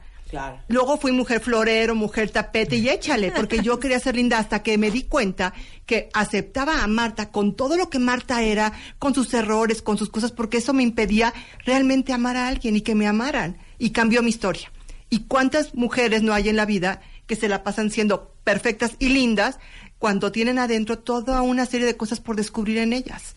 Luego 0.68 0.98
fui 0.98 1.12
mujer 1.12 1.42
florero, 1.42 1.96
mujer 1.96 2.30
tapete 2.30 2.78
y 2.78 2.90
échale, 2.90 3.32
porque 3.32 3.60
yo 3.60 3.80
quería 3.80 4.00
ser 4.00 4.16
linda 4.16 4.40
hasta 4.40 4.64
que 4.64 4.78
me 4.78 4.92
di 4.92 5.04
cuenta 5.04 5.54
que 5.86 6.10
aceptaba 6.14 6.84
a 6.84 6.88
Marta 6.88 7.32
con 7.32 7.56
todo 7.56 7.78
lo 7.78 7.90
que 7.90 8.00
Marta 8.00 8.42
era, 8.42 8.74
con 9.00 9.14
sus 9.14 9.34
errores, 9.34 9.82
con 9.82 9.98
sus 9.98 10.10
cosas, 10.10 10.32
porque 10.32 10.58
eso 10.58 10.74
me 10.74 10.84
impedía 10.84 11.34
realmente 11.66 12.14
amar 12.14 12.38
a 12.38 12.48
alguien 12.48 12.76
y 12.76 12.82
que 12.82 12.96
me 12.96 13.08
amaran. 13.08 13.58
Y 13.78 13.92
cambió 13.92 14.22
mi 14.22 14.30
historia. 14.30 14.72
¿Y 15.10 15.26
cuántas 15.26 15.76
mujeres 15.76 16.22
no 16.24 16.34
hay 16.34 16.50
en 16.50 16.56
la 16.56 16.66
vida 16.66 17.02
que 17.28 17.36
se 17.36 17.50
la 17.50 17.64
pasan 17.64 17.92
siendo 17.92 18.34
perfectas 18.44 18.96
y 19.00 19.10
lindas 19.10 19.60
cuando 20.02 20.32
tienen 20.32 20.58
adentro 20.58 20.98
toda 20.98 21.44
una 21.44 21.68
serie 21.68 21.86
de 21.86 21.96
cosas 21.96 22.20
por 22.20 22.36
descubrir 22.36 22.80
en 22.80 22.92
ellas? 22.92 23.36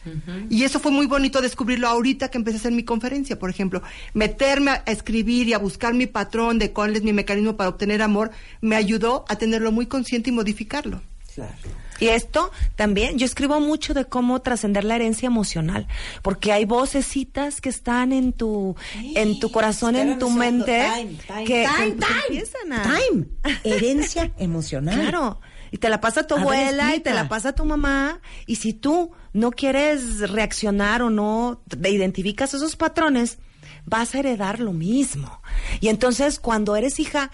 Y 0.49 0.64
eso 0.64 0.80
fue 0.80 0.90
muy 0.90 1.04
bonito 1.04 1.42
descubrirlo 1.42 1.88
ahorita 1.88 2.30
que 2.30 2.38
empecé 2.38 2.56
a 2.56 2.61
hacer 2.61 2.73
mi 2.73 2.85
conferencia, 2.85 3.38
por 3.38 3.50
ejemplo. 3.50 3.83
Meterme 4.14 4.71
a 4.71 4.83
escribir 4.87 5.47
y 5.47 5.52
a 5.52 5.59
buscar 5.59 5.92
mi 5.92 6.06
patrón 6.06 6.59
de 6.59 6.73
cuál 6.73 6.97
es 6.97 7.02
mi 7.02 7.12
mecanismo 7.12 7.59
para 7.59 7.68
obtener 7.68 8.00
amor 8.00 8.30
me 8.62 8.76
ayudó 8.76 9.26
a 9.28 9.37
tenerlo 9.37 9.73
muy 9.73 9.85
consciente 9.85 10.30
y 10.30 10.33
modificarlo. 10.33 11.02
Claro. 11.35 11.52
Y 12.00 12.09
esto 12.09 12.50
también, 12.76 13.18
yo 13.18 13.26
escribo 13.26 13.61
mucho 13.61 13.92
de 13.92 14.06
cómo 14.06 14.40
trascender 14.40 14.85
la 14.85 14.97
herencia 14.97 15.26
emocional, 15.26 15.87
porque 16.23 16.50
hay 16.50 16.64
vocecitas 16.64 17.61
que 17.61 17.68
están 17.68 18.12
en 18.12 18.33
tu, 18.33 18.75
en 19.14 19.38
tu 19.38 19.52
corazón, 19.52 19.97
en 19.97 20.18
tu 20.18 20.30
mente, 20.30 20.87
Time, 20.94 21.18
time, 21.26 21.44
que, 21.44 21.66
time, 21.66 21.94
que 21.94 22.06
time, 22.06 22.21
empiezan 22.28 22.73
a... 22.73 22.83
Time. 22.83 23.26
Herencia 23.64 24.33
emocional. 24.38 24.94
Claro. 25.04 25.40
Y 25.75 25.78
te 25.78 25.88
la 25.88 26.00
pasa 26.00 26.25
tu 26.25 26.37
A 26.37 26.38
ver, 26.38 26.45
abuela 26.47 26.95
y 26.95 27.00
te 27.00 27.12
la 27.12 27.28
pasa 27.28 27.52
tu 27.52 27.64
mamá. 27.64 28.21
Y 28.47 28.57
si 28.57 28.73
tú 28.75 29.11
no 29.33 29.50
quieres 29.50 30.21
reaccionar 30.31 31.02
o 31.02 31.11
no 31.11 31.61
te 31.69 31.90
identificas 31.90 32.54
esos 32.54 32.76
patrones, 32.76 33.38
vas 33.85 34.14
a 34.14 34.21
heredar 34.21 34.61
lo 34.61 34.73
mismo. 34.73 35.43
Y 35.81 35.88
entonces 35.88 36.38
cuando 36.38 36.76
eres 36.76 37.00
hija, 37.00 37.33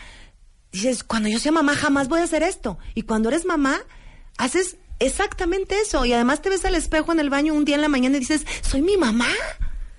dices, 0.73 1.04
cuando 1.04 1.28
yo 1.28 1.38
sea 1.38 1.52
mamá 1.52 1.75
jamás 1.75 2.09
voy 2.09 2.20
a 2.20 2.25
hacer 2.25 2.42
esto. 2.42 2.78
Y 2.94 3.02
cuando 3.02 3.28
eres 3.28 3.44
mamá, 3.44 3.78
haces 4.38 4.78
exactamente 5.00 5.78
eso. 5.78 6.06
Y 6.06 6.14
además 6.14 6.40
te 6.40 6.49
ves 6.49 6.64
al 6.64 6.76
espejo 6.76 7.12
en 7.12 7.20
el 7.20 7.28
baño 7.28 7.52
un 7.52 7.66
día 7.66 7.75
en 7.75 7.82
la 7.82 7.88
mañana 7.88 8.16
y 8.16 8.20
dices, 8.20 8.47
soy 8.62 8.80
mi 8.80 8.97
mamá. 8.97 9.28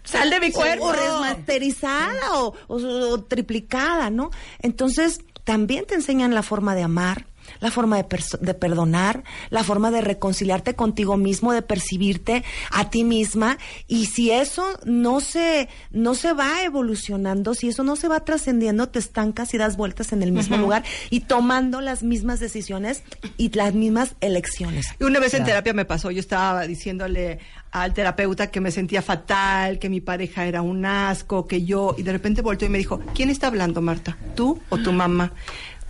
Sal 0.03 0.31
de 0.31 0.39
mi 0.39 0.51
cuerpo. 0.51 0.85
O 0.85 0.93
remasterizada 0.93 2.39
o, 2.39 2.55
o- 2.67 3.09
o 3.13 3.23
triplicada, 3.23 4.09
¿no? 4.09 4.31
Entonces, 4.63 5.19
también 5.43 5.85
te 5.85 5.93
enseñan 5.93 6.33
la 6.33 6.41
forma 6.41 6.73
de 6.73 6.81
amar, 6.83 7.27
la 7.59 7.71
forma 7.71 7.97
de, 7.97 8.05
de 8.39 8.53
perdonar, 8.53 9.23
la 9.49 9.63
forma 9.63 9.91
de 9.91 10.01
reconciliarte 10.01 10.75
contigo 10.75 11.17
mismo, 11.17 11.53
de 11.53 11.61
percibirte 11.61 12.43
a 12.71 12.89
ti 12.89 13.03
misma. 13.03 13.57
Y 13.87 14.05
si 14.07 14.31
eso 14.31 14.65
no 14.85 15.19
se, 15.19 15.69
no 15.91 16.15
se 16.15 16.33
va 16.33 16.63
evolucionando, 16.63 17.53
si 17.53 17.69
eso 17.69 17.83
no 17.83 17.95
se 17.95 18.07
va 18.07 18.23
trascendiendo, 18.25 18.89
te 18.89 18.99
estancas 18.99 19.53
y 19.53 19.57
das 19.57 19.77
vueltas 19.77 20.13
en 20.13 20.23
el 20.23 20.31
mismo 20.31 20.57
lugar 20.57 20.83
y 21.09 21.21
tomando 21.21 21.81
las 21.81 22.03
mismas 22.03 22.39
decisiones 22.39 23.03
y 23.37 23.49
las 23.51 23.73
mismas 23.73 24.15
elecciones. 24.21 24.87
Y 24.99 25.03
una 25.03 25.19
vez 25.19 25.33
en 25.33 25.43
terapia 25.43 25.73
me 25.73 25.85
pasó, 25.85 26.11
yo 26.11 26.19
estaba 26.19 26.65
diciéndole 26.67 27.39
al 27.71 27.93
terapeuta 27.93 28.47
que 28.51 28.59
me 28.59 28.71
sentía 28.71 29.01
fatal, 29.01 29.79
que 29.79 29.89
mi 29.89 30.01
pareja 30.01 30.45
era 30.45 30.61
un 30.61 30.85
asco, 30.85 31.47
que 31.47 31.63
yo, 31.63 31.95
y 31.97 32.03
de 32.03 32.11
repente 32.11 32.41
volteó 32.41 32.67
y 32.67 32.71
me 32.71 32.77
dijo, 32.77 32.99
¿quién 33.15 33.29
está 33.29 33.47
hablando, 33.47 33.81
Marta? 33.81 34.17
¿Tú 34.35 34.59
o 34.69 34.77
tu 34.77 34.91
mamá? 34.91 35.33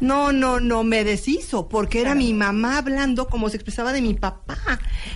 No, 0.02 0.34
no, 0.34 0.60
no, 0.60 0.84
me 0.84 1.04
deshizo, 1.04 1.70
porque 1.70 2.02
era 2.02 2.16
mi 2.16 2.34
mamá 2.34 2.80
hablando 2.80 3.28
como 3.28 3.50
se 3.50 3.58
expresaba 3.58 3.94
de 3.94 4.02
mi 4.02 4.16
papá. 4.16 4.58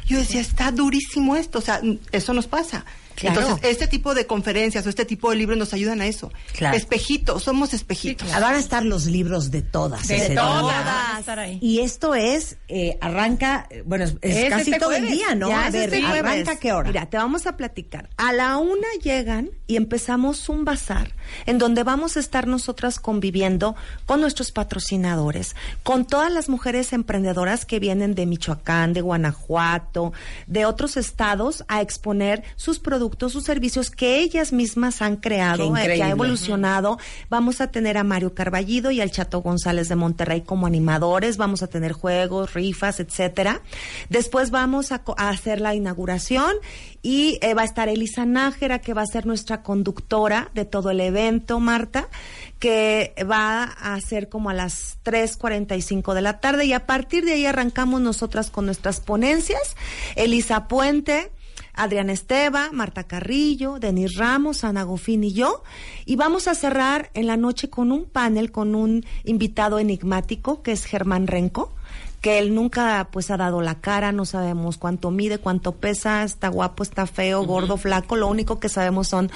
Yo 0.05 0.17
decía, 0.17 0.39
está 0.39 0.71
durísimo 0.71 1.35
esto, 1.35 1.59
o 1.59 1.61
sea, 1.61 1.81
eso 2.11 2.33
nos 2.33 2.47
pasa. 2.47 2.85
Claro. 3.15 3.39
Entonces, 3.39 3.69
este 3.71 3.87
tipo 3.87 4.13
de 4.13 4.25
conferencias 4.25 4.85
o 4.85 4.89
este 4.89 5.05
tipo 5.05 5.29
de 5.29 5.37
libros 5.37 5.57
nos 5.57 5.73
ayudan 5.73 6.01
a 6.01 6.07
eso. 6.07 6.31
Claro. 6.53 6.75
Espejitos, 6.75 7.43
somos 7.43 7.73
espejitos. 7.73 8.27
Ah, 8.33 8.39
Van 8.39 8.55
a 8.55 8.59
estar 8.59 8.83
los 8.83 9.05
libros 9.05 9.51
de 9.51 9.61
todas. 9.61 10.07
De 10.07 10.35
todas. 10.35 11.19
estar 11.19 11.39
ahí. 11.39 11.57
Y 11.61 11.79
esto 11.79 12.15
es, 12.15 12.57
eh, 12.67 12.97
arranca, 13.01 13.67
eh, 13.69 13.83
bueno, 13.85 14.05
es, 14.05 14.49
casi 14.49 14.71
este 14.71 14.79
todo 14.79 14.91
el 14.91 15.07
día, 15.07 15.35
¿no? 15.35 15.49
Ya 15.49 15.65
a 15.65 15.67
es 15.67 15.73
ver, 15.73 15.93
este. 15.93 16.05
¿arranca 16.05 16.57
qué 16.57 16.73
hora? 16.73 16.87
Mira, 16.87 17.05
te 17.07 17.17
vamos 17.17 17.47
a 17.47 17.57
platicar. 17.57 18.09
A 18.17 18.33
la 18.33 18.57
una 18.57 18.87
llegan 19.01 19.51
y 19.67 19.77
empezamos 19.77 20.49
un 20.49 20.65
bazar 20.65 21.13
en 21.45 21.57
donde 21.57 21.83
vamos 21.83 22.17
a 22.17 22.19
estar 22.19 22.47
nosotras 22.47 22.99
conviviendo 22.99 23.75
con 24.05 24.21
nuestros 24.21 24.51
patrocinadores, 24.51 25.55
con 25.83 26.05
todas 26.05 26.31
las 26.31 26.49
mujeres 26.49 26.93
emprendedoras 26.93 27.65
que 27.65 27.79
vienen 27.79 28.15
de 28.15 28.25
Michoacán, 28.25 28.93
de 28.93 29.01
Guanajuato, 29.01 30.13
de 30.47 30.65
otros 30.65 30.97
estados 30.97 31.63
a 31.67 31.81
exponer 31.81 32.43
sus 32.55 32.79
productos, 32.79 33.04
sus 33.29 33.43
servicios 33.43 33.91
que 33.91 34.19
ellas 34.19 34.53
mismas 34.53 35.01
han 35.01 35.17
creado, 35.17 35.75
eh, 35.77 35.95
que 35.95 36.03
ha 36.03 36.09
evolucionado. 36.09 36.97
Vamos 37.29 37.61
a 37.61 37.67
tener 37.67 37.97
a 37.97 38.03
Mario 38.03 38.33
Carballido 38.33 38.91
y 38.91 39.01
al 39.01 39.11
Chato 39.11 39.41
González 39.41 39.89
de 39.89 39.95
Monterrey 39.95 40.41
como 40.41 40.67
animadores, 40.67 41.37
vamos 41.37 41.63
a 41.63 41.67
tener 41.67 41.91
juegos, 41.91 42.53
rifas, 42.53 42.99
etcétera. 42.99 43.61
Después 44.09 44.51
vamos 44.51 44.91
a 44.91 45.01
hacer 45.17 45.61
la 45.61 45.75
inauguración 45.75 46.53
y 47.01 47.37
eh, 47.41 47.53
va 47.53 47.61
a 47.61 47.65
estar 47.65 47.87
Elisa 47.87 48.25
Nájera, 48.25 48.79
que 48.79 48.95
va 48.95 49.03
a 49.03 49.05
ser 49.05 49.27
nuestra 49.27 49.61
conductora 49.61 50.49
de 50.55 50.65
todo 50.65 50.89
el 50.89 50.99
evento, 50.99 51.59
Marta, 51.59 52.07
que 52.59 53.13
va 53.29 53.63
a 53.63 54.01
ser 54.01 54.27
como 54.27 54.49
a 54.49 54.55
las 54.55 54.97
3.45 55.03 56.15
de 56.15 56.21
la 56.21 56.39
tarde 56.39 56.65
y 56.65 56.73
a 56.73 56.87
partir 56.87 57.23
de 57.23 57.33
ahí 57.33 57.45
arrancamos 57.45 58.01
nosotras 58.01 58.49
con 58.49 58.65
nuestras 58.65 59.01
ponencias. 59.01 59.75
Elisa 60.15 60.67
Puente, 60.67 61.31
Adriana 61.75 62.13
Esteva, 62.13 62.69
Marta 62.71 63.03
Carrillo, 63.03 63.79
Denis 63.79 64.15
Ramos, 64.17 64.63
Ana 64.63 64.83
Gofín 64.83 65.23
y 65.23 65.33
yo. 65.33 65.63
Y 66.05 66.15
vamos 66.15 66.47
a 66.47 66.55
cerrar 66.55 67.11
en 67.13 67.27
la 67.27 67.37
noche 67.37 67.69
con 67.69 67.91
un 67.91 68.05
panel 68.05 68.51
con 68.51 68.75
un 68.75 69.05
invitado 69.23 69.79
enigmático 69.79 70.61
que 70.61 70.71
es 70.71 70.85
Germán 70.85 71.27
Renco 71.27 71.73
que 72.21 72.39
él 72.39 72.55
nunca 72.55 73.09
pues 73.11 73.29
ha 73.29 73.37
dado 73.37 73.61
la 73.61 73.81
cara, 73.81 74.11
no 74.11 74.25
sabemos 74.25 74.79
cuánto 74.79 75.11
mide, 75.11 75.37
cuánto 75.37 75.73
pesa, 75.73 76.23
está 76.23 76.47
guapo, 76.47 76.81
está 76.81 77.05
feo, 77.05 77.45
gordo, 77.45 77.77
flaco, 77.77 78.15
lo 78.15 78.27
único 78.27 78.59
que 78.59 78.67
sabemos 78.67 79.09
son 79.09 79.29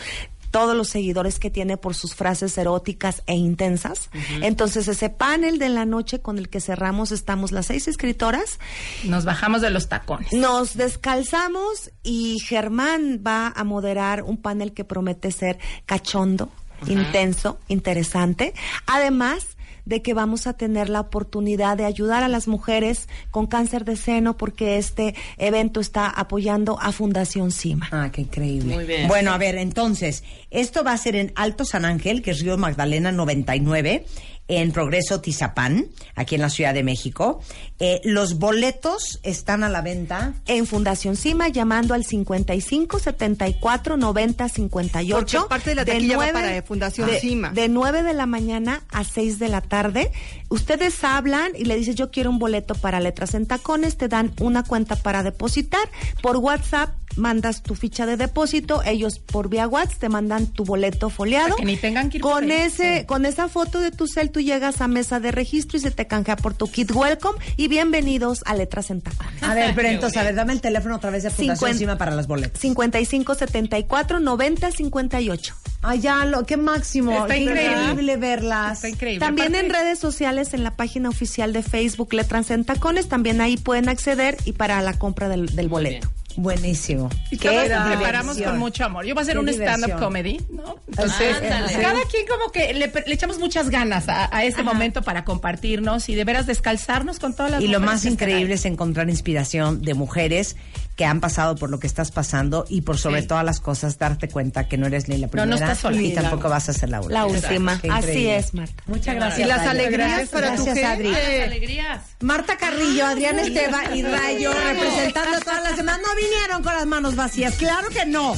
todos 0.52 0.76
los 0.76 0.88
seguidores 0.90 1.40
que 1.40 1.50
tiene 1.50 1.78
por 1.78 1.96
sus 1.96 2.16
frases 2.16 2.58
eróticas 2.58 3.24
e 3.28 3.36
intensas. 3.36 4.10
Entonces 4.42 4.88
ese 4.88 5.10
panel 5.10 5.60
de 5.60 5.70
la 5.70 5.86
noche 5.86 6.20
con 6.20 6.38
el 6.38 6.50
que 6.50 6.62
cerramos 6.62 7.12
estamos 7.12 7.52
las 7.52 7.68
seis 7.68 7.88
escritoras 7.88 8.60
Nos 9.04 9.26
bajamos 9.26 9.62
de 9.62 9.70
los 9.70 9.90
tacones. 9.90 10.34
nos 10.34 10.76
descalzamos 10.76 11.92
y 12.04 12.40
Germán 12.40 13.22
va 13.26 13.54
a 13.56 13.64
moderar 13.64 14.24
un 14.24 14.38
panel 14.38 14.74
que 14.74 14.84
promete 14.84 15.32
ser 15.32 15.60
cachondo, 15.86 16.50
intenso, 16.88 17.60
interesante. 17.68 18.54
Además 18.86 19.58
de 19.90 20.02
que 20.02 20.14
vamos 20.14 20.48
a 20.48 20.54
tener 20.54 20.88
la 20.88 21.02
oportunidad 21.02 21.76
de 21.76 21.86
ayudar 21.86 22.24
a 22.24 22.28
las 22.28 22.48
mujeres 22.48 23.10
con 23.32 23.48
cáncer 23.48 23.84
de 23.84 23.98
seno 23.98 24.38
porque 24.38 24.78
este 24.78 25.16
evento 25.38 25.82
está 25.82 26.08
apoyando 26.08 26.80
a 26.80 26.92
Fundación 26.92 27.52
CIMA. 27.52 27.90
Ah, 27.92 28.12
qué 28.12 28.22
increíble. 28.22 28.76
Muy 28.76 28.86
bien. 28.86 29.08
Bueno, 29.08 29.32
a 29.32 29.38
ver, 29.40 29.58
entonces, 29.58 30.24
esto 30.52 30.84
va 30.84 30.94
a 30.94 30.98
ser 30.98 31.16
en 31.16 31.34
Alto 31.36 31.66
San 31.66 31.86
Ángel, 31.86 32.22
que 32.22 32.32
es 32.32 32.40
Río 32.42 32.58
Magdalena 32.58 33.12
99, 33.12 34.06
en 34.50 34.72
Progreso 34.72 35.22
Tizapán, 35.22 35.88
aquí 36.16 36.36
en 36.36 36.42
la 36.42 36.50
Ciudad 36.50 36.74
de 36.74 36.84
México. 36.84 37.40
Eh, 37.78 38.02
los 38.04 38.40
boletos 38.40 39.20
están 39.24 39.64
a 39.64 39.70
la 39.70 39.82
venta. 39.82 40.34
En 40.48 40.66
Fundación 40.66 41.16
CIMA 41.16 41.48
llamando 41.48 41.94
al 41.94 42.04
55 42.04 43.00
74 43.00 43.96
90 43.96 44.50
58. 44.50 45.38
Porque 45.38 45.50
parte 45.50 45.70
de 45.70 45.76
la 45.76 45.86
taquilla 45.86 46.18
va 46.18 46.32
para 46.34 46.62
Fundación 46.64 47.10
de, 47.10 47.20
CIMA. 47.20 47.52
De 47.52 47.70
9 47.70 48.04
de 48.04 48.14
la 48.14 48.26
mañana 48.26 48.82
a 48.90 49.04
6 49.04 49.40
de 49.40 49.48
la 49.50 49.62
tarde. 49.62 50.12
Ustedes 50.50 51.04
hablan 51.04 51.52
y 51.56 51.66
le 51.66 51.76
dices, 51.78 51.96
yo 51.96 52.10
quiero 52.10 52.32
un 52.32 52.40
boleto 52.40 52.74
para 52.74 53.00
letras 53.00 53.36
en 53.36 53.46
tacones, 53.46 53.98
te 53.98 54.08
dan 54.08 54.34
una 54.42 54.64
cuenta 54.64 54.96
para 54.96 55.22
depositar. 55.22 55.88
Por 56.24 56.38
WhatsApp 56.38 56.90
mandas 57.16 57.62
tu 57.64 57.76
ficha 57.76 58.06
de 58.06 58.18
depósito, 58.18 58.82
ellos 58.84 59.20
por 59.20 59.50
vía 59.50 59.68
WhatsApp 59.68 60.00
te 60.00 60.10
mandan 60.10 60.48
tu 60.48 60.64
boleto 60.64 61.10
foliado. 61.10 61.56
Que 61.56 61.66
ni 61.66 61.78
tengan 61.78 62.10
que 62.10 62.18
ir 62.18 62.24
con 62.24 62.50
ese, 62.52 63.00
Sí. 63.00 63.06
con 63.06 63.26
esa 63.26 63.48
foto 63.48 63.80
de 63.80 63.92
tu 63.92 64.08
cel, 64.08 64.32
tú 64.40 64.46
llegas 64.46 64.80
a 64.80 64.88
mesa 64.88 65.20
de 65.20 65.32
registro 65.34 65.78
y 65.78 65.82
se 65.82 65.92
te 65.92 66.08
canjea 66.08 66.38
por 66.38 66.54
tu 66.54 66.72
kit 66.72 66.90
welcome 66.96 67.38
y 67.58 67.68
bienvenidos 67.68 68.42
a 68.46 68.56
letras 68.56 68.90
en 68.90 69.02
tacones. 69.02 69.44
A 69.44 69.54
ver, 69.54 69.74
pero 69.76 69.90
entonces, 69.90 70.18
a 70.18 70.24
ver, 70.24 70.34
dame 70.34 70.54
el 70.54 70.62
teléfono 70.62 70.96
otra 70.96 71.10
vez 71.10 71.24
de 71.24 71.30
Fundación 71.30 71.58
Cincuenta- 71.58 71.78
Cima 71.78 71.98
para 71.98 72.16
las 72.16 72.26
boletas. 72.28 72.58
55 72.62 73.36
74 73.36 74.20
90 74.22 74.72
58. 74.72 75.56
Ay, 75.82 76.00
ya, 76.00 76.24
lo, 76.24 76.46
qué 76.46 76.56
máximo. 76.56 77.12
Está 77.12 77.28
Qué 77.34 77.40
increíble. 77.42 78.16
verlas. 78.16 78.78
Está 78.78 78.88
increíble. 78.88 79.20
También 79.26 79.50
Aparte- 79.50 79.66
en 79.68 79.74
redes 79.74 80.00
sociales, 80.00 80.54
en 80.54 80.64
la 80.64 80.72
página 80.78 81.10
oficial 81.10 81.52
de 81.52 81.62
Facebook 81.62 82.14
Letras 82.14 82.50
en 82.50 82.64
Tacones, 82.64 83.10
también 83.10 83.42
ahí 83.42 83.58
pueden 83.58 83.90
acceder 83.90 84.38
y 84.46 84.54
para 84.54 84.82
la 84.82 84.94
compra 84.98 85.28
del, 85.28 85.48
del 85.48 85.68
boleto. 85.68 86.10
Buenísimo. 86.40 87.10
Y 87.32 87.38
preparamos 87.38 88.38
con 88.42 88.58
mucho 88.58 88.86
amor. 88.86 89.06
Yo 89.06 89.14
voy 89.14 89.22
a 89.22 89.24
hacer 89.24 89.34
Qué 89.36 89.40
un 89.40 89.50
stand-up 89.50 90.00
comedy, 90.00 90.40
¿no? 90.50 90.78
Entonces, 90.88 91.36
Ándale. 91.36 91.74
cada 91.82 92.02
quien 92.06 92.26
como 92.28 92.50
que 92.54 92.74
le, 92.74 92.88
le 92.88 93.14
echamos 93.14 93.40
muchas 93.40 93.70
ganas 93.70 94.08
a, 94.08 94.34
a 94.34 94.46
este 94.46 94.64
momento 94.64 95.02
para 95.02 95.26
compartirnos 95.26 96.08
y 96.08 96.16
de 96.16 96.24
veras 96.24 96.48
descalzarnos 96.48 97.20
con 97.20 97.36
todas 97.36 97.52
las 97.52 97.62
Y 97.62 97.68
lo 97.68 97.82
más 97.82 98.06
increíble 98.06 98.54
es 98.54 98.64
encontrar 98.64 99.10
inspiración 99.10 99.82
de 99.82 99.94
mujeres 99.96 100.56
que 101.00 101.06
han 101.06 101.22
pasado 101.22 101.56
por 101.56 101.70
lo 101.70 101.80
que 101.80 101.88
estás 101.88 102.12
pasando 102.12 102.66
y 102.68 102.82
por 102.82 102.98
sobre 102.98 103.22
Sí. 103.22 103.28
todas 103.30 103.46
las 103.46 103.62
cosas 103.62 103.98
darte 103.98 104.28
cuenta 104.28 104.68
que 104.68 104.78
no 104.78 104.86
eres 104.86 105.08
ni 105.08 105.16
la 105.16 105.28
No, 105.28 105.32
primera 105.32 105.46
no 105.50 105.56
estás 105.56 105.78
sola. 105.78 106.02
y 106.02 106.14
tampoco 106.14 106.50
vas 106.50 106.68
a 106.68 106.74
ser 106.74 106.90
la 106.90 107.00
última. 107.00 107.20
La 107.22 107.26
última. 107.26 107.82
Así 107.90 108.28
es, 108.28 108.54
Marta. 108.54 108.84
Muchas 108.86 109.16
gracias. 109.16 109.40
Y 109.40 109.44
las 109.50 109.66
alegrías 109.66 110.10
Gracias, 110.10 110.30
para 110.30 110.56
tu 110.58 110.66
gracias, 110.66 110.90
gente. 110.90 111.10
Adri. 111.10 111.12
Las 111.38 111.48
alegrías. 111.48 112.02
Marta 112.20 112.58
Carrillo, 112.58 113.06
Adrián 113.06 113.40
Esteba 113.40 113.96
y 113.96 114.04
Rayo 114.04 114.52
representando 114.52 115.38
a 115.38 115.40
todas 115.40 115.64
las 115.64 115.78
demás. 115.78 116.00
No 116.06 116.14
vinieron 116.22 116.64
con 116.64 116.74
las 116.74 116.86
manos 116.86 117.16
vacías, 117.16 117.56
claro 117.56 117.88
que 117.92 118.06
no. 118.06 118.36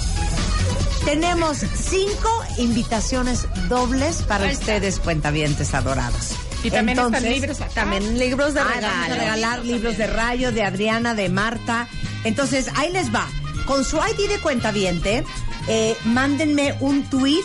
Tenemos 1.03 1.57
cinco 1.57 2.29
invitaciones 2.59 3.47
dobles 3.69 4.17
para 4.21 4.45
ustedes, 4.51 4.99
cuentavientes 4.99 5.73
adorados. 5.73 6.35
Y 6.63 6.69
también 6.69 6.99
están 6.99 7.15
Entonces, 7.15 7.31
libros 7.41 7.61
acá. 7.61 7.71
También 7.73 8.19
libros 8.19 8.53
de 8.53 8.59
Ah, 8.59 8.65
regalo. 8.75 8.87
vamos 8.87 9.09
a 9.09 9.15
regalar 9.19 9.65
libros 9.65 9.97
de 9.97 10.05
Rayo, 10.05 10.51
de 10.51 10.61
Adriana, 10.61 11.15
de 11.15 11.27
Marta. 11.29 11.87
Entonces, 12.23 12.67
ahí 12.75 12.91
les 12.91 13.13
va. 13.13 13.27
Con 13.65 13.83
su 13.85 13.97
ID 13.97 14.27
de 14.29 14.39
cuentaviente, 14.39 15.23
eh, 15.67 15.95
mándenme 16.05 16.75
un 16.79 17.03
tweet 17.03 17.43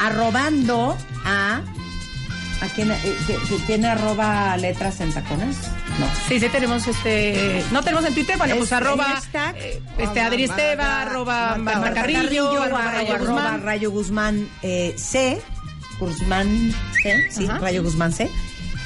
arrobando 0.00 0.96
a... 1.24 1.62
¿A 2.60 2.66
quién? 2.74 2.90
eh, 2.92 2.98
¿Tiene 3.66 3.88
arroba 3.88 4.56
letras 4.56 5.00
en 5.00 5.12
tacones? 5.12 5.56
No. 5.98 6.06
Sí, 6.28 6.40
sí 6.40 6.48
tenemos 6.48 6.86
este... 6.86 7.62
No 7.72 7.82
tenemos 7.82 8.04
en 8.06 8.14
Twitter, 8.14 8.38
bueno, 8.38 8.54
Es 8.54 8.58
pues 8.58 8.72
el 8.72 8.76
arroba... 8.78 9.04
hashtag. 9.04 9.56
eh, 9.58 9.82
este, 9.98 10.20
Adri 10.20 10.44
Esteva, 10.44 11.02
arroba 11.02 11.56
Marta, 11.56 11.92
Carrillo, 11.92 12.62
arroba 12.62 12.90
Rayo 12.92 13.18
Guzmán. 13.18 13.62
Rayo 13.62 13.90
Guzmán 13.90 14.48
eh, 14.62 14.94
C. 14.96 15.40
Guzmán 15.98 16.72
C, 17.02 17.30
sí, 17.30 17.46
Ajá. 17.46 17.58
Rayo 17.58 17.82
Guzmán 17.82 18.12
C. 18.12 18.30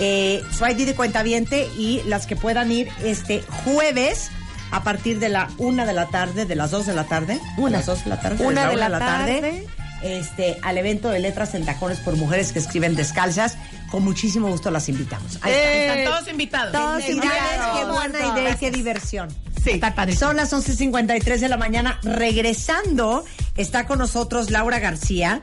Eh, 0.01 0.43
su 0.57 0.67
ID 0.67 0.87
de 0.87 0.95
cuentaviente 0.95 1.69
y 1.77 2.03
las 2.07 2.27
que 2.27 2.37
puedan 2.37 2.71
ir 2.73 2.89
este 3.05 3.43
jueves 3.65 4.31
a 4.71 4.83
partir 4.83 5.19
de 5.19 5.29
la 5.29 5.49
una 5.59 5.87
de 5.87 5.93
la 5.93 6.07
tarde, 6.07 6.45
de 6.47 6.55
las 6.55 6.71
dos 6.71 6.87
de 6.87 6.95
la 6.95 7.05
tarde, 7.05 7.41
Una. 7.57 7.71
de 7.71 7.77
las 7.79 7.87
dos 7.87 8.05
de 8.05 8.11
la 8.11 8.21
tarde, 8.21 8.45
Una 8.47 8.65
de, 8.65 8.71
de 8.71 8.77
la, 8.77 8.99
tarde. 8.99 9.67
este, 10.03 10.59
al 10.63 10.79
evento 10.79 11.09
de 11.11 11.19
letras 11.21 11.55
en 11.55 11.65
tacones 11.65 11.99
por 12.01 12.17
mujeres 12.17 12.53
que 12.53 12.59
escriben 12.59 12.95
descalzas. 12.95 13.57
Con 13.91 14.05
muchísimo 14.05 14.49
gusto 14.49 14.71
las 14.71 14.89
invitamos. 14.91 15.39
Ahí 15.41 15.53
está. 15.53 15.95
Están 15.97 16.05
todos 16.15 16.29
invitados. 16.31 16.73
Todos 16.73 17.09
invitados. 17.09 17.79
qué 17.79 17.85
buena 17.87 18.39
idea 18.39 18.51
y 18.51 18.57
qué 18.57 18.71
diversión. 18.71 19.29
Sí. 19.65 19.71
Está. 19.71 19.95
Son 20.13 20.37
las 20.37 20.53
11.53 20.53 21.39
de 21.39 21.49
la 21.49 21.57
mañana. 21.57 21.99
Regresando, 22.03 23.25
está 23.57 23.87
con 23.87 23.99
nosotros 23.99 24.51
Laura 24.51 24.79
García. 24.79 25.41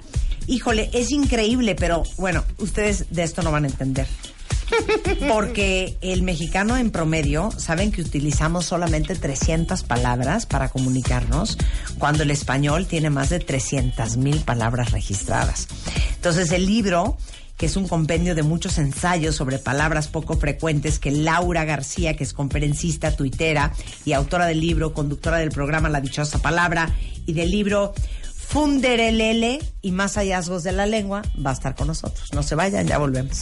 Híjole, 0.48 0.90
es 0.94 1.12
increíble, 1.12 1.76
pero 1.76 2.04
bueno, 2.18 2.44
ustedes 2.60 3.08
de 3.10 3.24
esto 3.24 3.42
no 3.42 3.52
van 3.52 3.64
a 3.66 3.68
entender. 3.68 4.08
Porque 5.28 5.98
el 6.02 6.24
mexicano 6.24 6.78
en 6.78 6.92
promedio, 6.92 7.52
saben 7.58 7.92
que 7.92 8.02
utilizamos 8.02 8.66
solamente 8.66 9.16
300 9.16 9.84
palabras 9.84 10.46
para 10.46 10.70
comunicarnos, 10.70 11.58
cuando 11.98 12.24
el 12.24 12.32
español 12.32 12.86
tiene 12.88 13.10
más 13.10 13.30
de 13.30 13.40
300 13.40 14.18
mil 14.18 14.42
palabras 14.42 14.92
registradas. 14.92 15.68
Entonces 16.16 16.52
el 16.52 16.66
libro 16.66 17.18
que 17.58 17.68
es 17.68 17.78
un 17.78 17.88
compendio 17.88 18.36
de 18.36 18.44
muchos 18.44 18.78
ensayos 18.78 19.36
sobre 19.36 19.60
palabras 19.60 20.08
poco 20.08 20.36
frecuentes 20.36 21.00
que 21.00 21.12
Laura 21.12 21.64
García, 21.64 22.16
que 22.16 22.24
es 22.24 22.34
conferencista, 22.34 23.16
tuitera 23.16 23.72
y 24.04 24.14
autora 24.14 24.46
del 24.46 24.60
libro, 24.60 24.94
conductora 24.94 25.38
del 25.38 25.52
programa 25.52 25.90
La 25.90 26.02
Dichosa 26.02 26.40
Palabra 26.40 26.94
y 27.26 27.34
del 27.34 27.52
libro 27.52 27.94
Funderelele 28.48 29.60
y 29.82 29.92
más 29.92 30.16
hallazgos 30.16 30.64
de 30.64 30.72
la 30.72 30.86
lengua, 30.86 31.24
va 31.44 31.52
a 31.52 31.54
estar 31.54 31.76
con 31.76 31.88
nosotros. 31.88 32.34
No 32.34 32.44
se 32.44 32.56
vayan, 32.56 32.88
ya 32.88 32.98
volvemos. 32.98 33.42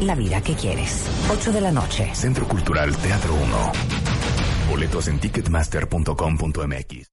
la 0.00 0.14
vida 0.14 0.40
que 0.40 0.54
quieres. 0.54 1.06
8 1.30 1.52
de 1.52 1.60
la 1.60 1.72
noche. 1.72 2.10
Centro 2.14 2.46
Cultural 2.46 2.96
Teatro 2.96 3.34
1. 3.34 3.72
Boletos 4.70 5.08
en 5.08 5.18
ticketmaster.com.mx. 5.18 6.94